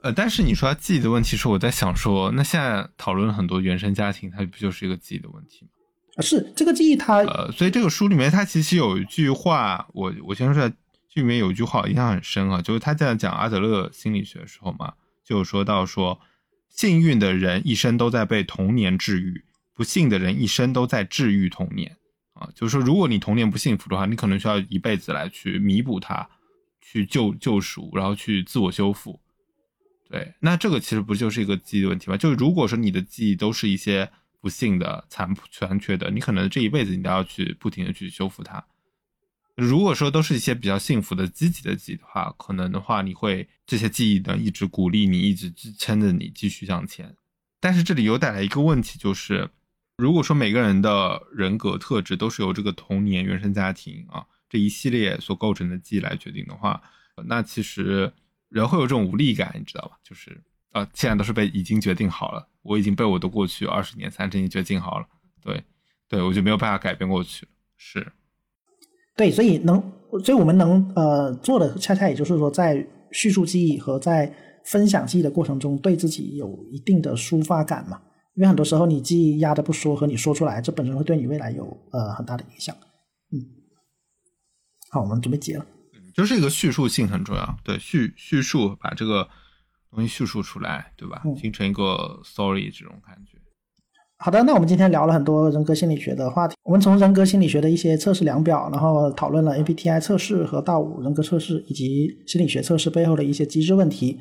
[0.03, 5.71] 呃，但是你说他记忆的问题，是我在想说，那现在讨论很多原生家庭，它不就是一个记忆的问题吗？
[6.17, 10.69] 啊是这个记忆，它呃，所以这个书里面它其实有一句话，我我先说出来，
[11.09, 16.19] 这里面有一句话印象很深啊，就是他在讲阿德勒心理学的时候嘛，就说到说，
[16.69, 21.96] 幸运的人一生都在被童年治愈，不幸的人一生都在治愈童年
[22.39, 26.27] 啊，就是说，如果你童年不幸福的话，你可能需要一辈子来去弥补它，
[26.81, 29.19] 去救救赎，然后去自我修复。
[30.09, 32.17] 对，那这个其实不就是一个记忆的问题吗？
[32.17, 34.09] 就是如果说你的记忆都是一些。
[34.39, 38.63] 不幸的、残残缺的，你可能这一辈子你都要去不停的去修复它。
[39.55, 47.13] 如果说都是一些比较幸福的、积极的记忆的话，可能的话你会这些记忆呢一直鼓励你，一直支撑着你继续向前。
[47.59, 49.49] 但是这里有带来一个问题，就是
[49.97, 56.81] 如果说每个人的人格特质都是由这个童年、原生家庭啊这一系列所构成的记忆来决定的话，
[57.25, 58.11] 那其实
[58.49, 59.97] 人会有这种无力感，你知道吧？
[60.03, 60.41] 就是。
[60.71, 65.07] 啊，现在都是被已经决定好了，我已经被我的过去二十年、三十年决定好了。
[65.41, 65.63] 对，
[66.07, 68.05] 对我就没有办法改变过去是，
[69.15, 69.81] 对，所以能，
[70.23, 74.31] 所以我们能呃做的，恰恰也就是说，在叙述记忆和在
[74.65, 77.99] 分享记忆的过程中，对自己有一定的抒发感嘛。
[78.37, 82.73] 因为很多时候你记忆压着不说，和你说出来，这本身会对你未来有呃很大的影响。
[83.33, 83.43] 嗯，
[84.91, 85.65] 好，我们准备结了。
[86.15, 89.27] 就是一个叙述性很重要，对，叙叙述把这个。
[89.89, 91.23] 东西叙述出来，对吧？
[91.39, 93.39] 形成一个 story 这种感觉。
[94.17, 96.55] 好的，那我们今天聊了很多人格心理学的话题。
[96.63, 104.19] 我们从人格心理学的一些测试量表，然后讨论了 MBTI 测试和大五人格测试以及心理学测试背后的一些机制问题。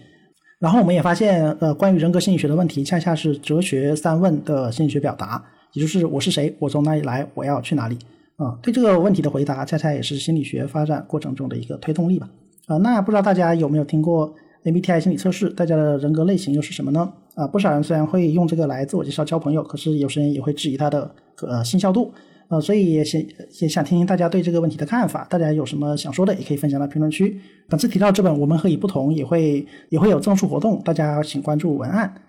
[0.59, 5.45] 然后我们也发现，呃，关于人格心理学的问题，恰恰是哲学三问的心理学表达，
[5.75, 7.99] 也就是我是谁，我从哪里来，我要去哪里。
[8.37, 12.29] 啊，对这个问题的回答，恰恰也是心理学发展过程中的一个推动力吧。
[12.67, 14.35] 啊，那不知道大家有没有听过
[14.65, 17.13] ？MBTI 心理测试，大家的人格类型又是什么呢？
[17.35, 22.13] 啊，不少人虽然会用这个来自我介绍交朋友，可是有些人也会质疑它的呃信效度。
[22.49, 23.21] 呃，所以也想
[23.61, 25.25] 也想听听大家对这个问题的看法。
[25.25, 27.41] 大家有什么想说的，也可以分享到评论区。
[27.69, 32.23] 本次提到这本《我们何以不同》，也会也会有赠书活动，大家请关注文案。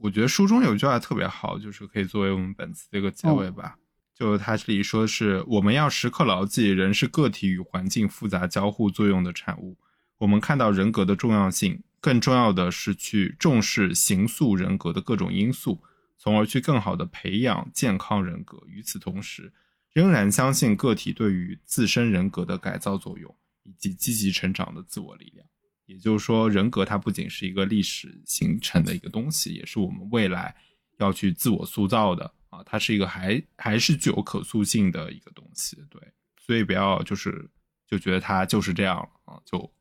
[0.00, 3.76] 我觉得书中有一句话特别好，就是可以作为我们本次这个结尾吧。
[4.14, 9.76] 就他这里说是我们要时刻牢记，人是个体与环境复杂交互作用的产物。
[10.18, 15.78] 我们看到人格的重要性，更重要的是去重视形塑人格的各种因素，
[16.18, 18.62] 从而去更好的培养健康人格。
[18.66, 19.50] 与此同时，
[19.92, 25.46] 仍然相信个体对于自身人格的改造作用以及积极成长的自我力量。
[25.86, 30.54] 也就是说，人格它不仅是一个历史形成的一个东西，也是我们未来
[30.98, 32.62] 要去自我塑造的啊！
[32.66, 35.78] 它是一个还还是具有可塑性的一个东西。
[35.88, 36.02] 对，
[36.38, 37.48] 所以不要就是
[37.86, 39.72] 就觉得它就是这样了啊，就。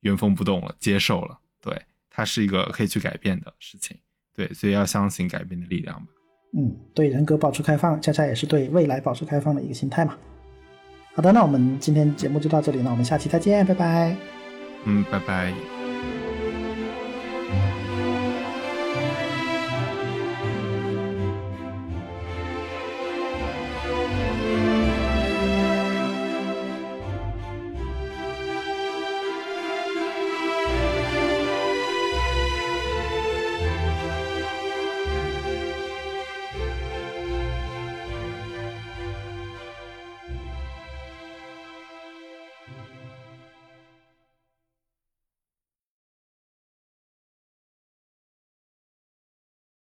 [0.00, 3.98] 原封不动了，接受了，对，它是一个可以去改变的事情，
[4.36, 6.06] 对，所以要相信改变的力量吧。
[6.56, 10.16] 嗯，对，人格保持开放，恰恰也是对未来保持开放的一个心态嘛。
[11.14, 14.14] 好的，那我们今天节目就到这里，那我们下期再见，拜拜。
[14.84, 15.52] 嗯，拜拜。